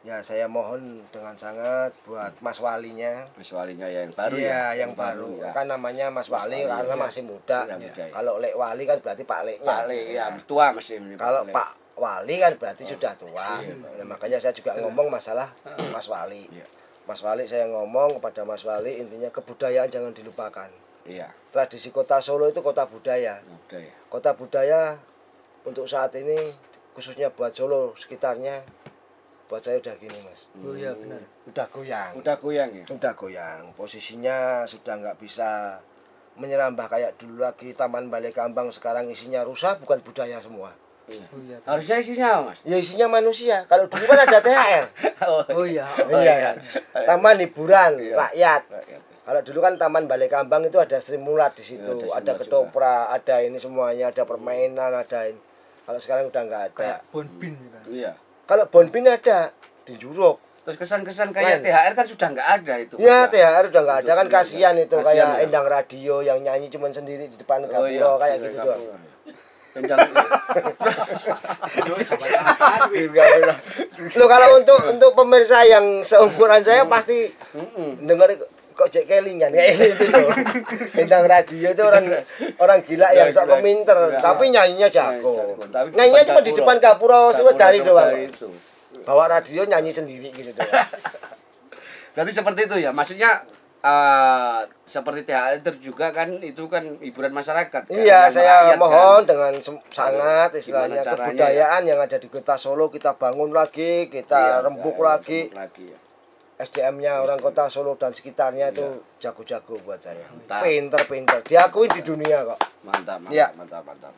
Ya 0.00 0.24
saya 0.24 0.48
mohon 0.48 1.04
dengan 1.12 1.36
sangat 1.36 1.92
buat 2.08 2.32
Mas 2.40 2.56
Walinya, 2.56 3.28
Mas 3.36 3.52
Walinya 3.52 3.84
ya 3.84 4.08
yang 4.08 4.16
baru 4.16 4.32
Iya, 4.32 4.48
ya. 4.48 4.80
yang 4.80 4.92
baru. 4.96 5.44
ya. 5.44 5.52
Kan 5.52 5.68
namanya 5.68 6.08
Mas, 6.08 6.24
Mas 6.24 6.40
Wali, 6.40 6.64
Wali, 6.64 6.72
karena 6.72 6.94
iya. 6.96 7.04
masih 7.04 7.22
muda. 7.28 7.58
Iya, 7.68 7.76
muda, 7.76 8.02
iya. 8.08 8.14
Kalau 8.16 8.34
Lek 8.40 8.54
Wali 8.56 8.82
kan 8.88 8.96
berarti 8.96 9.22
Pak 9.28 9.40
Leknya. 9.44 9.68
Pak 9.68 9.82
Le, 9.92 10.00
ya 10.16 10.24
tua 10.48 10.66
masih 10.72 10.96
Kalau. 11.20 11.44
Pak 11.52 11.70
Wali 12.00 12.34
kan 12.40 12.52
berarti 12.56 12.82
sudah 12.88 13.12
tua. 13.12 13.60
Iya, 13.60 13.76
Nah, 13.76 14.06
makanya 14.08 14.40
saya 14.40 14.56
juga 14.56 14.72
ngomong 14.80 15.12
masalah 15.12 15.52
Mas 15.92 16.08
Wali. 16.08 16.48
Iya. 16.48 16.64
Mas 17.04 17.20
Wali 17.20 17.44
saya 17.44 17.68
ngomong 17.68 18.16
kepada 18.16 18.40
Mas 18.48 18.64
Wali 18.64 19.04
intinya 19.04 19.28
kebudayaan 19.28 19.92
jangan 19.92 20.16
dilupakan. 20.16 20.72
Iya, 21.04 21.28
Tradisi 21.52 21.92
kota 21.92 22.16
Solo 22.24 22.48
itu 22.48 22.64
kota 22.64 22.88
budaya. 22.88 23.36
udah 23.44 23.80
ya. 23.80 23.92
Kota 24.08 24.32
budaya 24.32 24.96
untuk 25.60 25.84
saat 25.84 26.16
ini 26.16 26.56
khususnya 26.96 27.28
buat 27.28 27.52
Solo 27.52 27.92
sekitarnya 28.00 28.64
buat 29.50 29.62
saya 29.66 29.82
udah 29.82 29.94
gini 29.98 30.14
mas. 30.22 30.46
Oh 30.62 30.78
iya 30.78 30.94
benar. 30.94 31.18
Udah 31.50 31.66
goyang. 31.74 32.10
Udah 32.14 32.36
goyang 32.38 32.70
ya. 32.70 32.84
Sudah 32.86 33.12
goyang. 33.18 33.74
Posisinya 33.74 34.62
sudah 34.62 34.94
nggak 34.94 35.18
bisa 35.18 35.82
menyerambah 36.38 36.86
kayak 36.86 37.18
dulu 37.18 37.42
lagi 37.42 37.74
Taman 37.74 38.06
Balai 38.06 38.30
Kambang 38.30 38.70
sekarang 38.70 39.10
isinya 39.10 39.42
rusak 39.42 39.82
bukan 39.82 39.98
budaya 40.06 40.38
semua. 40.38 40.70
Iya. 41.10 41.26
Oh 41.34 41.40
iya. 41.42 41.58
Harusnya 41.66 41.96
isinya 41.98 42.26
apa, 42.30 42.40
Mas? 42.54 42.58
Ya 42.62 42.76
isinya 42.78 43.06
manusia. 43.10 43.66
Kalau 43.66 43.90
dulu 43.90 44.04
kan 44.06 44.22
ada 44.22 44.38
THR. 44.38 44.84
Oh 45.52 45.66
iya. 45.68 45.84
iya 46.08 46.34
kan. 46.40 46.56
Taman 47.04 47.42
hiburan 47.42 47.98
Iya. 48.00 48.14
rakyat. 48.16 48.62
Rakyat. 48.70 49.02
Kalau 49.20 49.40
dulu 49.44 49.58
kan 49.60 49.74
Taman 49.76 50.06
Balai 50.06 50.30
Kambang 50.30 50.62
itu 50.64 50.78
ada 50.78 50.96
Sri 51.02 51.20
Mulat 51.20 51.52
di 51.58 51.62
situ, 51.66 51.84
Iya, 51.92 52.22
ada 52.22 52.32
ada 52.34 52.40
ketoprak, 52.40 53.04
ada 53.12 53.36
ini 53.44 53.60
semuanya, 53.60 54.08
ada 54.08 54.24
permainan, 54.24 54.94
ada 54.94 55.20
ini. 55.28 55.36
Kalau 55.84 55.98
sekarang 56.00 56.30
udah 56.32 56.42
nggak 56.46 56.62
ada. 56.70 56.74
Kayak 56.78 57.00
bonbin 57.12 57.52
gitu. 57.58 57.78
Iya. 58.00 58.14
Kalau 58.50 58.66
Bonbin 58.66 59.06
ada 59.06 59.54
di 59.86 59.94
Juruk. 59.94 60.42
Terus 60.66 60.74
kesan-kesan 60.74 61.30
kayak. 61.30 61.62
THR 61.62 61.94
kan 61.94 62.02
sudah 62.02 62.34
nggak 62.34 62.48
ada 62.58 62.74
itu. 62.82 62.98
Ya 62.98 63.22
Mas, 63.24 63.30
THR 63.30 63.70
udah 63.70 63.82
nggak 63.86 63.98
ada 64.02 64.12
kan 64.18 64.26
kasihan 64.26 64.74
itu 64.74 64.90
Kasihan, 64.90 65.06
kayak 65.06 65.38
ya. 65.38 65.46
Endang 65.46 65.70
Radio 65.70 66.18
yang 66.18 66.42
nyanyi 66.42 66.66
cuman 66.66 66.90
sendiri 66.90 67.30
di 67.30 67.38
depan 67.38 67.62
Oh 67.70 67.86
iya, 67.86 68.10
kayak 68.18 68.42
gitu 68.42 68.58
doang. 68.58 68.82
Endang. 69.78 70.02
Lo 74.18 74.26
kalau 74.26 74.58
untuk 74.58 74.82
untuk 74.90 75.14
pemirsa 75.14 75.62
yang 75.62 76.02
seumuran 76.02 76.66
saya 76.66 76.82
pasti 76.90 77.30
Mm-mm. 77.54 78.02
dengar 78.02 78.34
kok 78.80 78.88
cek 78.88 79.04
kelingan 79.04 79.52
kayak 79.52 79.76
gitu 79.76 80.04
loh. 80.08 80.32
Endang 80.96 81.24
radio 81.26 81.68
itu 81.68 81.82
orang 81.82 82.04
orang 82.56 82.78
gila 82.80 83.12
yang 83.12 83.28
sok 83.28 83.44
Gila, 83.44 83.52
keminter, 83.54 83.98
gila. 84.08 84.16
tapi 84.18 84.44
nyanyinya 84.48 84.88
Jago. 84.88 85.32
Nyanyinya 85.68 86.24
cuma 86.24 86.40
di 86.40 86.52
depan 86.52 86.76
gapura 86.78 87.28
cuma 87.30 87.52
Gapura 87.52 87.60
dari 87.60 87.78
doang. 87.80 88.12
Bawa 89.02 89.24
radio 89.30 89.62
nyanyi 89.62 89.92
sendiri 89.92 90.32
gitu 90.32 90.50
doang. 90.50 90.72
Berarti 92.16 92.32
seperti 92.32 92.60
itu 92.64 92.76
ya. 92.80 92.90
Maksudnya 92.90 93.44
eh, 93.80 94.60
seperti 94.82 95.22
THR 95.22 95.52
itu 95.58 95.70
juga 95.86 96.10
kan 96.10 96.36
itu 96.38 96.66
kan 96.66 96.98
hiburan 96.98 97.30
masyarakat. 97.30 97.82
kan, 97.82 97.92
Iya, 97.92 98.26
yang 98.26 98.32
saya 98.32 98.44
rakyat, 98.58 98.70
kan. 98.70 98.78
mohon 98.78 99.20
dengan 99.22 99.52
sem- 99.60 99.84
sangat 99.88 100.50
istilahnya 100.52 101.00
caranya, 101.00 101.30
kebudayaan 101.30 101.82
yang 101.84 101.98
ada 101.98 102.16
di 102.16 102.26
kota 102.26 102.56
Solo 102.56 102.88
kita 102.88 103.14
bangun 103.14 103.48
lagi, 103.50 104.08
kita 104.08 104.36
Iya, 104.36 104.56
rembuk 104.62 104.96
iya, 104.96 105.04
lagi. 105.06 105.40
rembuk 105.46 105.56
lagi 105.56 105.84
ya. 105.86 105.98
SDM-nya 106.60 107.18
orang 107.18 107.36
kota 107.36 107.66
Solo 107.66 107.96
dan 107.96 108.12
sekitarnya 108.12 108.68
itu 108.68 108.84
jago-jago 109.16 109.80
buat 109.80 109.96
saya. 109.96 110.28
Pinter-pinter. 110.60 111.40
Diakui 111.42 111.88
di 111.88 112.00
dunia 112.00 112.44
kok. 112.44 112.60
Mantap, 112.82 113.16
mantap, 113.18 113.32
Iya. 113.32 113.46
mantap, 113.56 113.82
mantap. 113.82 114.12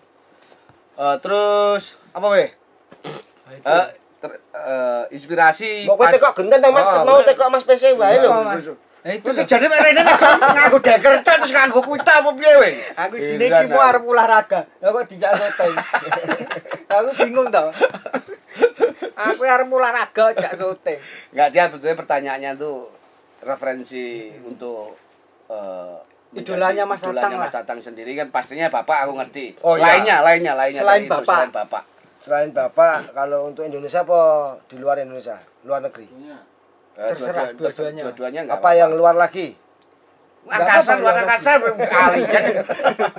Eh, 0.93 1.17
terus 1.19 1.83
apa 2.11 2.27
weh? 2.29 2.49
Eh, 3.55 3.87
ter- 4.19 4.43
eh, 4.53 5.05
inspirasi 5.11 5.87
Mau 5.87 5.95
kowe 5.95 6.05
pas- 6.05 6.13
tekok 6.13 6.35
genten 6.37 6.61
Mas, 6.65 6.85
Oh, 6.85 7.03
mau 7.03 7.23
tekok 7.23 7.49
Mas 7.49 7.63
PC 7.63 7.95
wae 7.95 8.19
lho. 8.19 8.31
Mas? 8.43 8.67
Eh 9.03 9.19
itu 9.19 9.29
loh. 9.29 9.43
jadi 9.43 9.67
mereka 9.67 10.07
nganggo 10.55 10.79
deker 10.79 11.27
terus 11.27 11.51
nganggo 11.51 11.83
kuita 11.83 12.23
apa 12.23 12.31
piye 12.33 12.55
weh? 12.57 12.73
Aku 12.97 13.15
Iya, 13.17 13.35
jine 13.35 13.45
iki 13.49 13.65
mau 13.67 13.83
arep 13.83 14.03
olahraga. 14.05 14.63
Lah 14.79 14.91
kok 14.93 15.05
dijak 15.07 15.31
soteng. 15.33 15.75
Aku 16.95 17.11
bingung 17.19 17.51
tau. 17.51 17.75
Aku 19.15 19.43
arep 19.43 19.69
olahraga 19.69 20.33
jak 20.33 20.55
soteng. 20.55 20.99
Enggak 21.31 21.49
dia 21.51 21.63
sebetulnya 21.67 21.97
pertanyaannya 21.97 22.51
tuh 22.57 22.89
referensi 23.43 24.05
untuk 24.41 24.97
eh, 25.49 25.97
Idolanya 26.33 26.89
Mas 26.89 27.05
idolanya 27.05 27.21
Tatang 27.21 27.33
Mas 27.37 27.45
lah. 27.45 27.61
Tatang 27.61 27.81
sendiri 27.83 28.17
kan 28.17 28.33
pastinya 28.33 28.67
Bapak 28.67 29.05
aku 29.05 29.13
ngerti. 29.15 29.53
Oh, 29.61 29.77
iya. 29.77 30.01
lainnya, 30.01 30.17
lainnya, 30.25 30.53
lainnya 30.57 30.81
Selain 30.81 30.97
dari 30.99 31.05
itu, 31.05 31.13
Bapak. 31.13 31.29
selain 31.29 31.51
Bapak. 31.53 31.83
Selain 32.17 32.51
Bapak, 32.51 32.97
kalau 33.13 33.39
untuk 33.47 33.63
Indonesia 33.63 34.01
apa 34.01 34.21
di 34.65 34.77
luar 34.79 34.97
Indonesia? 34.97 35.37
Luar 35.63 35.85
negeri. 35.85 36.09
Eh, 36.09 37.09
Terserah, 37.13 37.53
dua-dua- 37.53 37.69
dua-duanya. 37.69 38.03
Dua-duanya 38.03 38.41
enggak 38.47 38.59
Apa 38.59 38.71
yang 38.73 38.91
luar 38.93 39.13
lagi? 39.13 39.59
angkasa 40.43 40.99
luar 40.99 41.15
angkasa 41.21 41.51
kalian. 41.61 42.65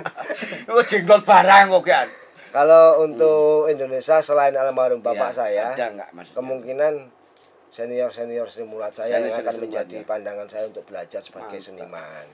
Oh 0.68 0.82
jenglot 0.82 1.22
barang 1.22 1.70
kok 1.70 1.84
kan. 1.86 2.06
Kalau 2.54 3.02
untuk 3.02 3.66
Indonesia 3.66 4.22
selain 4.22 4.54
almarhum 4.54 5.02
bapak 5.02 5.28
Iya, 5.28 5.36
saya, 5.36 5.64
ada 5.74 5.86
enggak 5.90 6.10
Mas? 6.14 6.30
kemungkinan 6.30 7.10
senior-senior 7.68 8.46
Sri 8.46 8.62
Mulat 8.62 8.94
saya 8.94 9.18
yang 9.18 9.26
Senior-senior 9.26 9.42
akan 9.42 9.54
menjadi 9.58 9.96
ya. 9.98 10.06
pandangan 10.06 10.46
saya 10.46 10.64
untuk 10.70 10.86
belajar 10.86 11.18
sebagai 11.18 11.58
Mantap. 11.58 11.66
seniman. 11.66 12.26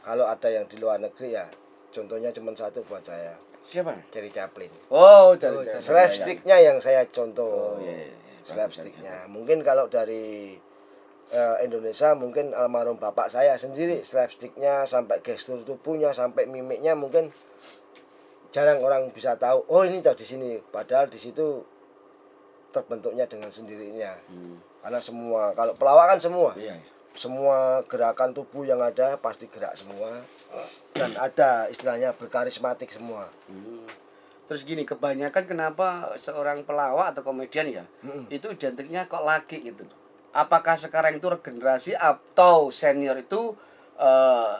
Kalau 0.00 0.24
ada 0.24 0.48
yang 0.48 0.64
di 0.64 0.78
luar 0.78 1.02
negeri 1.02 1.34
ya, 1.34 1.50
contohnya 1.90 2.30
cuma 2.30 2.54
satu 2.54 2.86
buat 2.86 3.02
saya, 3.02 3.34
Siapa? 3.66 3.98
Jerry 4.08 4.30
Chaplin. 4.30 4.70
Oh, 4.86 5.34
dari 5.34 5.58
Oh, 5.58 5.66
dari- 5.66 5.82
Slapsticknya 5.82 6.62
yang 6.62 6.78
saya 6.78 7.02
contoh. 7.04 7.74
Oh, 7.74 7.82
iya, 7.82 7.90
iya, 7.90 8.06
iya. 8.06 8.38
Slapsticknya. 8.46 9.26
Mungkin 9.26 9.66
kalau 9.66 9.90
dari 9.90 10.54
eh, 11.26 11.56
Indonesia 11.60 12.14
mungkin 12.14 12.54
almarhum 12.54 12.94
bapak 12.94 13.26
saya 13.26 13.58
sendiri 13.58 13.98
slapsticknya 14.00 14.86
sampai 14.86 15.18
gestur 15.18 15.58
tubuhnya 15.60 16.14
sampai 16.14 16.46
mimiknya 16.46 16.94
mungkin 16.94 17.34
jarang 18.56 18.80
orang 18.80 19.12
bisa 19.12 19.36
tahu. 19.36 19.68
Oh 19.68 19.84
ini 19.84 20.00
tahu 20.00 20.16
di 20.16 20.24
sini. 20.24 20.56
Padahal 20.72 21.12
di 21.12 21.20
situ 21.20 21.60
terbentuknya 22.72 23.28
dengan 23.28 23.52
sendirinya. 23.52 24.16
Hmm, 24.28 24.56
Karena 24.80 25.00
semua 25.00 25.52
kalau 25.52 25.76
pelawak 25.76 26.16
kan 26.16 26.20
semua 26.20 26.56
Iya. 26.56 26.72
iya. 26.72 26.94
semua 27.12 27.80
gerakan 27.88 28.36
tubuh 28.36 28.64
yang 28.64 28.76
ada 28.76 29.16
pasti 29.16 29.48
gerak 29.48 29.72
semua 29.72 30.20
dan 30.92 31.16
ada 31.16 31.64
istilahnya 31.66 32.12
berkarismatik 32.12 32.92
semua. 32.92 33.32
Hmm. 33.48 33.88
Terus 34.46 34.62
gini, 34.62 34.84
kebanyakan 34.84 35.48
kenapa 35.48 36.12
seorang 36.14 36.62
pelawak 36.62 37.10
atau 37.10 37.26
komedian 37.26 37.66
ya, 37.66 37.84
Mm-mm. 38.04 38.30
itu 38.30 38.46
identiknya 38.46 39.08
kok 39.10 39.24
laki 39.24 39.58
gitu. 39.64 39.82
Apakah 40.30 40.78
sekarang 40.78 41.18
itu 41.18 41.26
regenerasi 41.26 41.98
atau 41.98 42.70
senior 42.70 43.18
itu 43.18 43.56
eh, 43.98 44.54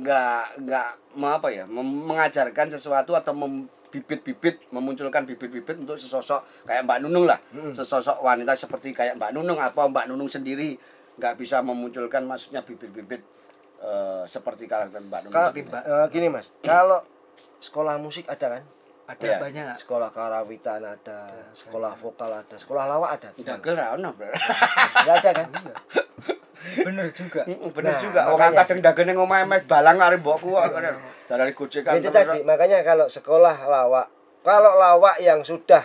nggak 0.00 0.42
nggak 0.60 0.86
mau 1.14 1.34
apa 1.34 1.48
ya, 1.48 1.64
mem- 1.64 1.84
mengajarkan 2.04 2.66
sesuatu 2.68 3.12
atau 3.12 3.32
membibit-bibit, 3.32 4.64
memunculkan 4.68 5.22
bibit-bibit 5.22 5.76
untuk 5.78 5.94
sesosok 5.94 6.40
kayak 6.64 6.82
Mbak 6.82 6.98
Nunung 7.00 7.24
lah, 7.24 7.36
sesosok 7.70 8.18
wanita 8.18 8.54
seperti 8.54 8.90
kayak 8.90 9.14
Mbak 9.14 9.30
Nunung 9.32 9.58
apa 9.58 9.84
Mbak 9.84 10.06
Nunung 10.06 10.26
sendiri 10.26 10.78
nggak 11.14 11.36
bisa 11.36 11.60
memunculkan 11.60 12.22
maksudnya 12.22 12.60
bibit-bibit 12.60 13.20
eh, 13.78 14.24
seperti 14.24 14.64
karakter 14.64 15.00
Mbak 15.00 15.20
Nunung. 15.22 15.34
Ka- 15.34 15.50
Seperti 15.50 15.62
Mbak. 15.66 15.82
eh, 15.82 16.06
gini 16.08 16.26
mas, 16.28 16.48
kalau 16.62 17.00
sekolah 17.58 17.96
musik 17.96 18.24
ada 18.26 18.46
kan? 18.50 18.64
Ada 19.06 19.26
Iya. 19.26 19.36
banyak. 19.42 19.74
Sekolah 19.76 20.06
karawitan 20.08 20.80
ada, 20.80 21.18
sekolah 21.50 21.92
vokal 21.94 22.30
ada, 22.30 22.54
sekolah 22.54 22.86
lawak 22.86 23.10
ada. 23.12 23.28
Bro. 24.14 24.30
Nggak 25.02 25.16
ada 25.18 25.30
kan? 25.34 25.46
Bener 26.60 27.08
juga. 27.10 27.42
Bener 27.48 27.92
Nah, 27.92 28.00
juga. 28.00 28.20
Wong 28.28 28.40
kadang 28.54 28.80
dagen 28.80 29.04
ning 29.06 29.16
omahe 29.16 29.44
mes 29.44 29.64
balang 29.64 29.96
arep 29.96 30.20
mbokku 30.20 30.52
kok. 30.52 30.64
Dari 31.26 31.52
gojekan. 31.52 31.96
Itu 31.96 32.10
tadi, 32.10 32.42
makanya 32.42 32.82
kalau 32.82 33.06
sekolah 33.06 33.64
lawak, 33.64 34.06
kalau 34.40 34.74
lawak 34.74 35.16
yang 35.18 35.40
sudah 35.40 35.80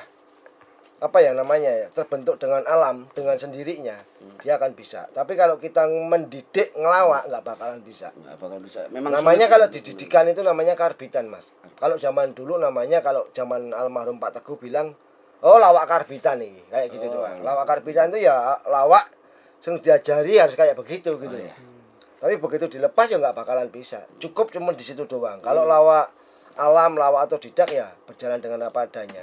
apa 0.96 1.20
ya 1.20 1.32
namanya 1.32 1.70
ya 1.70 1.88
terbentuk 1.92 2.40
dengan 2.40 2.64
alam 2.66 3.06
dengan 3.12 3.36
sendirinya 3.36 3.94
dia 4.42 4.56
akan 4.56 4.72
bisa 4.74 5.06
tapi 5.12 5.36
kalau 5.36 5.60
kita 5.60 5.84
mendidik 5.86 6.72
ngelawak 6.74 7.28
nggak 7.28 7.44
bakalan 7.46 7.84
bisa 7.84 8.10
Nggak 8.16 8.40
bakal 8.40 8.58
bisa. 8.58 8.80
Memang 8.90 9.12
namanya 9.14 9.46
kalau 9.46 9.68
dididikan 9.68 10.24
itu 10.26 10.40
namanya 10.40 10.74
karbitan 10.74 11.28
mas 11.28 11.52
kalau 11.76 12.00
zaman 12.00 12.32
dulu 12.32 12.56
namanya 12.56 13.04
kalau 13.04 13.28
zaman 13.30 13.70
almarhum 13.70 14.18
Pak 14.18 14.40
Teguh 14.40 14.56
bilang 14.58 14.96
oh 15.44 15.60
lawak 15.60 15.84
karbitan 15.86 16.40
nih 16.40 16.64
kayak 16.66 16.88
gitu 16.90 17.06
Oh. 17.06 17.22
doang 17.22 17.44
lawak 17.44 17.68
karbitan 17.68 18.10
itu 18.10 18.24
ya 18.24 18.34
lawak 18.66 19.06
yang 19.66 19.78
diajari 19.82 20.34
harus 20.38 20.54
kayak 20.54 20.78
begitu 20.78 21.18
gitu. 21.18 21.38
Iya. 21.38 21.56
tapi 22.16 22.42
begitu 22.42 22.66
dilepas 22.80 23.06
ya 23.12 23.22
nggak 23.22 23.38
bakalan 23.38 23.70
bisa. 23.70 24.02
Cukup 24.18 24.50
cuma 24.50 24.74
di 24.74 24.82
situ 24.82 25.06
doang. 25.06 25.38
Kalau 25.46 25.68
lawak 25.68 26.10
alam 26.58 26.98
lawak 26.98 27.28
atau 27.30 27.38
didak 27.38 27.70
ya 27.70 27.92
berjalan 28.08 28.40
dengan 28.42 28.66
apa 28.66 28.88
adanya. 28.88 29.22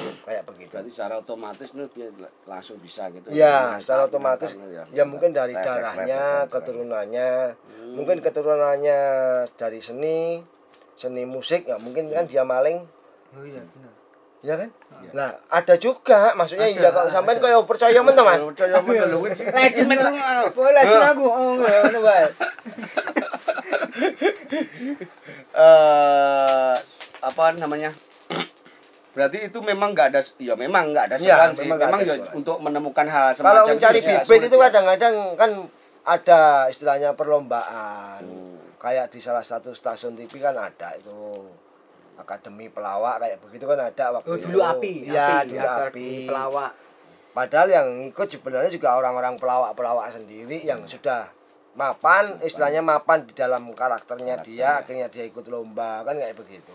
Kayak 0.00 0.48
begitu. 0.48 0.72
Berarti 0.74 0.90
secara 0.90 1.20
otomatis 1.20 1.76
nih 1.76 1.86
dia 1.92 2.08
langsung 2.48 2.80
bisa 2.80 3.12
gitu. 3.12 3.28
Ya, 3.30 3.76
Mental, 3.76 3.80
secara 3.84 4.00
otomatis 4.08 4.50
mental, 4.56 4.88
ya. 4.96 5.04
mungkin 5.04 5.30
dari 5.36 5.52
darahnya, 5.52 6.48
keturunannya, 6.48 7.30
mungkin 7.92 8.16
keturunannya 8.24 9.00
dari 9.60 9.84
seni, 9.84 10.40
seni 10.96 11.28
musik, 11.28 11.68
ya 11.68 11.76
mungkin 11.76 12.08
kan 12.08 12.24
dia 12.24 12.48
maling, 12.48 12.80
Oh 13.38 13.46
iya 13.46 13.62
benar. 13.62 13.92
Ya 14.40 14.54
kan? 14.56 14.68
Nah, 15.10 15.32
ada 15.48 15.74
juga, 15.74 16.32
maksudnya 16.32 16.68
ya 16.68 16.92
kalau 16.92 17.08
sampean 17.08 17.40
kau 17.40 17.64
percaya 17.64 18.00
men 18.00 18.14
Mas? 18.14 18.40
Percaya 18.44 18.78
men 18.80 18.96
lho. 19.00 19.18
Legend 19.26 19.88
metro. 19.88 20.08
Boleh 20.52 20.72
legend 20.76 21.04
aku. 21.08 21.24
Oh 21.24 21.52
ngono 21.56 21.98
wae. 22.00 22.24
eh 25.52 26.74
apa 27.20 27.44
namanya? 27.56 27.90
Berarti 29.14 29.50
itu 29.50 29.58
memang 29.60 29.92
nggak 29.92 30.08
ada 30.14 30.20
ya 30.38 30.54
memang 30.54 30.94
nggak 30.94 31.04
ada 31.10 31.16
Ya, 31.18 31.36
sekolah 31.36 31.48
sih. 31.52 31.66
memang 31.66 31.78
Memang 31.80 32.00
ada 32.00 32.14
ya 32.14 32.24
untuk 32.32 32.56
menemukan 32.62 33.06
hal 33.06 33.34
Kalau 33.34 33.66
semacam 33.66 33.74
mencari 33.76 33.98
itu 33.98 34.08
ya 34.08 34.22
bibit 34.22 34.46
itu 34.46 34.56
ya. 34.56 34.62
kadang-kadang 34.70 35.14
kan 35.34 35.50
ada 36.00 36.40
istilahnya 36.70 37.10
perlombaan. 37.12 38.22
Kayak 38.80 39.12
di 39.12 39.20
salah 39.20 39.44
satu 39.44 39.76
stasiun 39.76 40.16
TV 40.16 40.40
kan 40.40 40.56
ada 40.56 40.96
itu 40.96 41.12
akademi 42.20 42.68
pelawak 42.68 43.18
kayak 43.18 43.38
begitu 43.40 43.64
kan 43.64 43.80
ada 43.80 44.04
waktu 44.14 44.28
Oh 44.28 44.36
itu. 44.36 44.44
dulu 44.46 44.58
api. 44.60 44.92
Iya, 45.08 45.26
api, 45.40 45.48
dulu 45.48 45.60
akar 45.64 45.88
api. 45.88 46.08
pelawak. 46.28 46.72
Padahal 47.30 47.68
yang 47.70 47.88
ikut 48.10 48.28
sebenarnya 48.28 48.70
juga 48.70 48.98
orang-orang 48.98 49.38
pelawak-pelawak 49.38 50.12
sendiri 50.12 50.60
yang 50.60 50.82
sudah 50.84 51.30
mapan, 51.78 52.36
istilahnya 52.42 52.82
mapan 52.82 53.22
di 53.22 53.32
dalam 53.32 53.62
karakternya 53.70 54.42
dia, 54.42 54.82
akhirnya 54.82 55.06
dia 55.06 55.24
ikut 55.24 55.46
lomba 55.46 56.02
kan 56.02 56.18
kayak 56.18 56.34
begitu. 56.34 56.74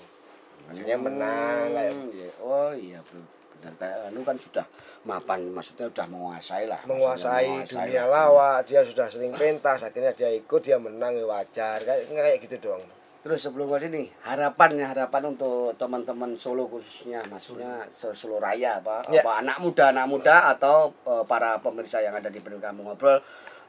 Akhirnya 0.66 0.98
menang 0.98 1.70
kayak 1.76 1.92
Hmm, 1.94 2.10
iya. 2.10 2.30
Oh 2.42 2.72
iya 2.72 3.00
bro. 3.04 3.22
Benar 3.56 3.74
kayak 3.78 3.98
anu 4.10 4.20
kan 4.24 4.36
sudah 4.40 4.66
mapan 5.04 5.40
maksudnya 5.52 5.86
sudah 5.92 6.08
menguasai 6.08 6.66
lah. 6.66 6.82
menguasai 6.88 7.46
Maksudnya 7.68 7.86
dunia 7.86 8.06
lawak, 8.08 8.58
dia 8.66 8.82
sudah 8.82 9.08
sering 9.12 9.36
pentas, 9.36 9.84
akhirnya 9.84 10.16
dia 10.16 10.32
ikut, 10.32 10.62
dia 10.64 10.80
menang 10.80 11.14
ya 11.14 11.26
wajar, 11.28 11.78
kayak 11.84 12.10
kayak 12.10 12.40
gitu 12.48 12.56
doang. 12.64 12.82
Terus 13.26 13.42
sebelum 13.42 13.74
ke 13.74 13.90
sini, 13.90 14.06
harapan 14.22 14.78
ya 14.78 14.94
harapan 14.94 15.34
untuk 15.34 15.74
teman-teman 15.82 16.38
Solo 16.38 16.70
khususnya, 16.70 17.26
maksudnya 17.26 17.90
Solo 17.90 18.38
Raya 18.38 18.78
apa, 18.78 19.02
Ya. 19.10 19.26
apa 19.26 19.42
anak 19.42 19.58
muda 19.58 19.90
anak 19.90 20.06
muda 20.06 20.54
atau 20.54 20.94
eh, 21.10 21.26
para 21.26 21.58
pemirsa 21.58 22.06
yang 22.06 22.14
ada 22.14 22.30
di 22.30 22.38
Kampung 22.38 22.86
Ngobrol 22.86 23.18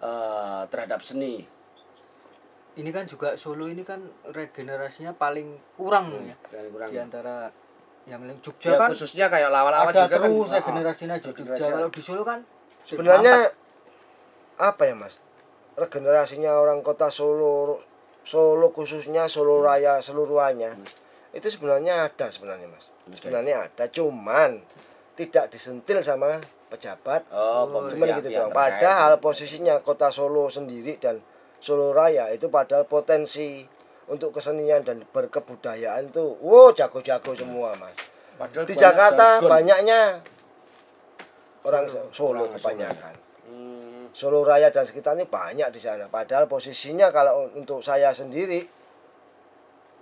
eh, 0.05 0.63
terhadap 0.69 1.01
seni. 1.01 1.41
Ini 2.77 2.91
kan 2.93 3.09
juga 3.09 3.33
Solo 3.41 3.65
ini 3.65 3.81
kan 3.81 4.05
regenerasinya 4.29 5.17
paling 5.17 5.57
kurang 5.73 6.13
ya. 6.29 6.37
Yang 6.53 6.69
kurang. 6.77 6.89
Di 6.93 6.99
antara 7.01 7.49
yang 8.05 8.21
lain 8.29 8.37
Jogja 8.45 8.71
Ya, 8.71 8.79
kan 8.79 8.93
khususnya 8.93 9.27
kayak 9.33 9.49
lawan-lawan 9.49 9.89
ada 9.89 10.05
juga 10.05 10.17
terus 10.21 10.53
kan. 10.53 10.61
regenerasinya 10.61 11.15
di 11.17 11.25
Jogja. 11.25 11.33
regenerasi. 11.49 11.71
Kalau 11.73 11.89
di 11.89 12.03
Solo 12.05 12.23
kan 12.29 12.39
Sebenarnya 12.85 13.49
apa 14.61 14.83
ya 14.85 14.93
mas? 14.95 15.17
Regenerasinya 15.75 16.61
orang 16.61 16.85
kota 16.85 17.09
Solo, 17.09 17.81
Solo 18.27 18.75
khususnya 18.75 19.31
Solo 19.31 19.63
Raya 19.63 20.03
seluruhannya 20.03 20.75
itu 21.31 21.47
sebenarnya 21.47 22.05
ada 22.05 22.27
sebenarnya 22.27 22.67
mas. 22.67 22.91
Sebenarnya 23.07 23.71
ada, 23.71 23.87
cuman 23.87 24.59
tidak 25.15 25.47
disentil 25.49 26.03
sama 26.03 26.43
pejabat 26.67 27.23
Oh, 27.31 27.71
Cuman 27.87 27.87
pihak- 27.89 28.19
gitu 28.19 28.29
pihak 28.29 28.43
doang. 28.43 28.53
Padahal 28.53 29.13
posisinya 29.17 29.79
kota 29.79 30.11
Solo 30.11 30.51
sendiri 30.51 30.99
dan 30.99 31.23
Solo 31.57 31.95
Raya 31.95 32.29
itu 32.29 32.51
padahal 32.51 32.83
potensi 32.85 33.63
untuk 34.07 34.31
kesenian 34.33 34.83
dan 34.83 35.03
berkebudayaan 35.05 36.11
itu 36.11 36.23
wow 36.43 36.71
jago-jago 36.71 37.31
semua 37.33 37.79
mas. 37.79 37.95
Padahal 38.35 38.65
Di 38.65 38.75
banyak 38.75 38.83
Jakarta 38.83 39.27
jargon. 39.39 39.51
banyaknya 39.51 40.01
orang 41.63 41.85
Solo 42.11 42.43
Orang 42.43 42.59
kebanyakan. 42.59 43.15
Hmm, 43.15 43.26
Solo 44.17 44.41
Raya 44.41 44.73
dan 44.73 44.89
sekitarnya 44.89 45.29
banyak 45.29 45.69
di 45.69 45.77
sana. 45.77 46.09
Padahal 46.09 46.49
posisinya 46.49 47.13
kalau 47.13 47.53
untuk 47.53 47.85
saya 47.85 48.17
sendiri 48.17 48.65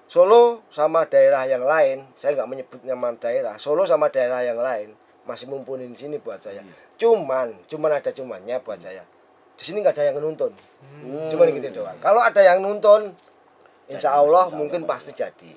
Solo 0.04 0.62
sama 0.70 1.08
daerah 1.10 1.42
yang 1.48 1.64
lain, 1.66 2.06
saya 2.14 2.38
nggak 2.38 2.46
menyebut 2.46 2.80
nama 2.86 3.10
daerah. 3.18 3.58
Solo 3.58 3.82
sama 3.82 4.12
daerah 4.14 4.46
yang 4.46 4.60
lain 4.60 4.94
masih 5.26 5.50
mumpuni 5.50 5.90
di 5.90 5.98
sini 5.98 6.22
buat 6.22 6.38
saya. 6.38 6.62
Cuman, 7.00 7.66
cuman 7.66 7.90
ada 7.98 8.14
cumannya 8.14 8.62
buat 8.62 8.78
saya. 8.78 9.02
Di 9.58 9.64
sini 9.66 9.82
nggak 9.82 9.96
ada 9.98 10.14
yang 10.14 10.22
nonton. 10.22 10.54
Hmm. 11.02 11.26
Cuman 11.32 11.50
gitu 11.50 11.82
doang. 11.82 11.98
Kalau 11.98 12.20
ada 12.22 12.38
yang 12.44 12.62
nonton, 12.62 13.10
insya 13.88 14.14
Jadi, 14.14 14.20
Allah 14.22 14.44
insya 14.46 14.58
mungkin 14.60 14.80
pasti 14.86 15.12
jadi. 15.12 15.50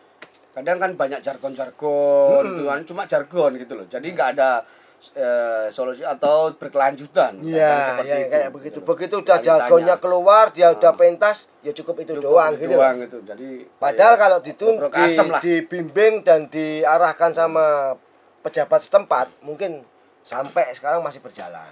kadang 0.58 0.82
kan 0.82 0.92
banyak 0.98 1.22
jargon-jargon 1.22 2.66
kan 2.66 2.82
cuma 2.82 3.06
jargon 3.06 3.62
gitu 3.62 3.78
loh 3.78 3.86
jadi 3.86 4.08
nggak 4.10 4.30
ada 4.34 4.66
eh, 5.14 5.68
solusi 5.70 6.02
atau 6.02 6.50
berkelanjutan 6.52 7.38
seperti 7.38 8.10
ya, 8.10 8.18
itu, 8.18 8.28
kayak 8.28 8.44
gitu 8.44 8.56
begitu. 8.58 8.78
loh. 8.78 8.86
Begitu 8.88 9.16
udah 9.20 9.38
jargonnya 9.40 9.96
keluar, 9.98 10.46
dia 10.50 10.74
udah 10.74 10.90
Ah. 10.90 10.98
pentas, 10.98 11.38
ya 11.62 11.72
cukup 11.72 12.02
itu 12.02 12.18
Cukup 12.18 12.26
doang 12.28 12.52
itu 12.54 12.66
gitu. 12.66 12.74
doang 12.74 12.96
gitu 13.00 13.18
jadi 13.22 13.50
Padahal 13.78 14.14
kayak 14.14 14.22
kalau 14.26 14.38
ditun 14.42 14.74
di, 14.80 15.06
lah 15.28 15.40
dibimbing 15.40 16.14
dan 16.22 16.40
diarahkan 16.48 17.32
sama 17.32 17.94
pejabat 18.42 18.80
setempat, 18.80 19.28
mungkin 19.42 19.86
sampai 20.22 20.74
sekarang 20.74 21.00
masih 21.00 21.22
berjalan. 21.22 21.70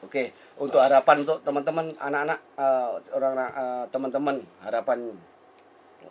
oke 0.00 0.22
untuk 0.56 0.78
harapan 0.78 1.26
untuk 1.26 1.42
teman-teman 1.42 1.90
anak-anak 1.98 2.38
eh, 2.56 2.88
orang 3.12 3.34
eh, 3.36 3.84
teman-teman 3.90 4.36
harapan 4.60 5.12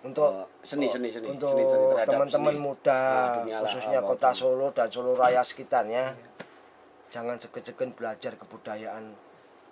Untuk 0.06 0.30
seni 0.62 0.86
seni 0.86 1.10
seni 1.10 1.26
untuk 1.28 1.50
seni, 1.50 1.65
seni 1.65 1.84
terhadap 1.89 2.30
teman-teman 2.30 2.56
muda, 2.62 3.02
Nah, 3.41 3.58
lah, 3.58 3.60
khususnya 3.65 4.00
kota. 4.00 4.30
Solo 4.32 4.70
dan 4.70 4.86
Solo 4.88 5.18
Raya 5.18 5.41
sekitarnya, 5.41 6.13
jangan 7.10 7.41
segen-segen 7.41 7.89
belajar 7.89 8.38
kebudayaan. 8.38 9.10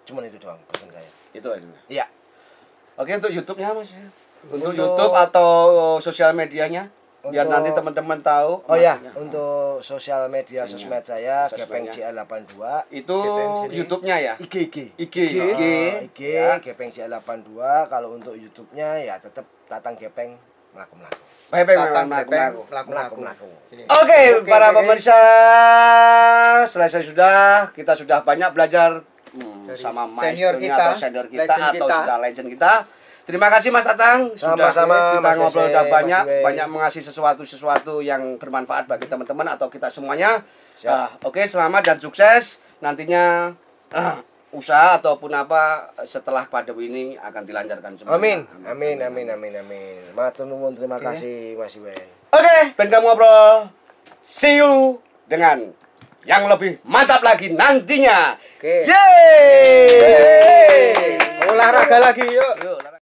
Cuman 0.04 0.26
itu 0.26 0.36
doang 0.36 0.58
pesan 0.67 0.89
saya. 0.89 1.08
itu 1.32 1.48
aja 1.48 1.65
Iya. 1.88 2.06
oke 2.93 3.10
untuk 3.10 3.32
YouTube-nya 3.32 3.74
mas 3.74 3.93
untuk, 4.43 4.69
Untuk- 4.69 4.76
YouTube 4.76 5.13
atau 5.15 5.50
sosial 5.98 6.30
medianya 6.32 6.89
biar 7.31 7.47
nanti 7.47 7.71
teman-teman 7.71 8.19
tahu 8.19 8.67
Oh 8.67 8.75
ya, 8.75 8.99
untuk 9.15 9.79
sosial 9.79 10.27
media 10.27 10.67
Ininya, 10.67 10.75
sosmed 10.75 11.03
saya. 11.07 11.47
Gepeng 11.47 11.88
CL82, 11.88 12.55
itu 12.91 13.15
GPM 13.15 13.51
sini. 13.63 13.73
YouTube-nya 13.79 14.15
ya 14.19 14.33
IG 14.43 14.53
IG. 14.67 14.77
IG 14.99 15.15
IG, 15.15 15.38
IG 15.39 15.63
IG 16.12 16.19
ya. 16.19 16.59
Gepeng 16.59 16.91
CL82. 16.91 17.51
Kalau 17.88 18.09
untuk 18.12 18.36
YouTube-nya 18.36 18.99
ya 18.99 19.15
tetap 19.15 19.47
Tatang 19.71 19.95
Gepeng 19.95 20.36
melaku-melaku. 20.75 21.21
Baik, 21.53 21.63
baik, 21.69 21.77
Tatang 21.79 22.07
melaku, 22.09 22.19
Gepeng, 22.27 22.41
melaku. 22.41 22.62
melaku-melaku. 22.67 23.15
Melaku-melaku. 23.23 23.49
Sini. 23.69 23.83
Oke, 23.88 24.21
para 24.49 24.67
pemirsa, 24.75 25.19
selesai 26.67 27.01
sudah. 27.07 27.71
Kita 27.71 27.93
sudah 27.95 28.19
banyak 28.25 28.49
belajar 28.51 28.99
hmm, 29.31 29.71
sama 29.79 30.09
senior 30.12 30.59
kita, 30.59 30.75
atau 30.75 30.93
senior 30.98 31.25
kita 31.31 31.54
atau 31.56 31.71
kita. 31.71 31.95
sudah 32.04 32.17
legend 32.19 32.50
kita. 32.52 32.73
Terima 33.24 33.48
kasih 33.48 33.71
Mas 33.71 33.88
Atang 33.88 34.36
sudah 34.36 34.67
Sama-sama, 34.76 35.15
kita 35.15 35.24
Mas 35.24 35.40
ngobrol 35.40 35.71
udah 35.71 35.88
Mas 35.88 35.94
banyak 35.96 36.24
Yose. 36.28 36.44
banyak 36.44 36.67
mengasih 36.67 37.00
sesuatu 37.00 37.48
sesuatu 37.48 38.04
yang 38.04 38.36
bermanfaat 38.36 38.84
bagi 38.84 39.08
teman-teman 39.08 39.48
atau 39.48 39.71
kita 39.71 39.88
semuanya. 39.88 40.44
Ah, 40.84 41.08
Oke, 41.24 41.48
selamat 41.48 41.82
dan 41.88 41.98
sukses 42.04 42.60
nantinya 42.84 43.56
ah, 43.96 44.19
usaha 44.52 45.00
ataupun 45.00 45.32
apa 45.32 45.88
setelah 46.04 46.44
pandemi 46.46 46.92
ini 46.92 47.04
akan 47.15 47.48
dilancarkan 47.48 47.96
semua. 47.96 48.19
Amin. 48.19 48.44
Amin 48.67 49.00
amin 49.00 49.28
amin 49.32 49.54
amin. 49.56 50.04
Matur 50.12 50.44
nuwun 50.44 50.76
terima 50.76 51.00
Oke. 51.00 51.15
kasih 51.15 51.56
Mas 51.56 51.71
Iwen. 51.74 51.96
Oke, 52.30 52.58
Ben 52.76 52.92
kamu 52.92 53.08
ngobrol. 53.08 53.71
See 54.19 54.60
you 54.60 55.00
dengan 55.32 55.71
yang 56.24 56.48
lebih 56.52 56.80
mantap 56.84 57.24
lagi 57.24 57.56
nantinya. 57.56 58.36
Oke. 58.60 58.84
Yeay! 58.84 61.15
Olahraga 61.48 61.98
lagi 62.04 62.28
yuk. 62.28 62.54
Yuk, 62.63 62.80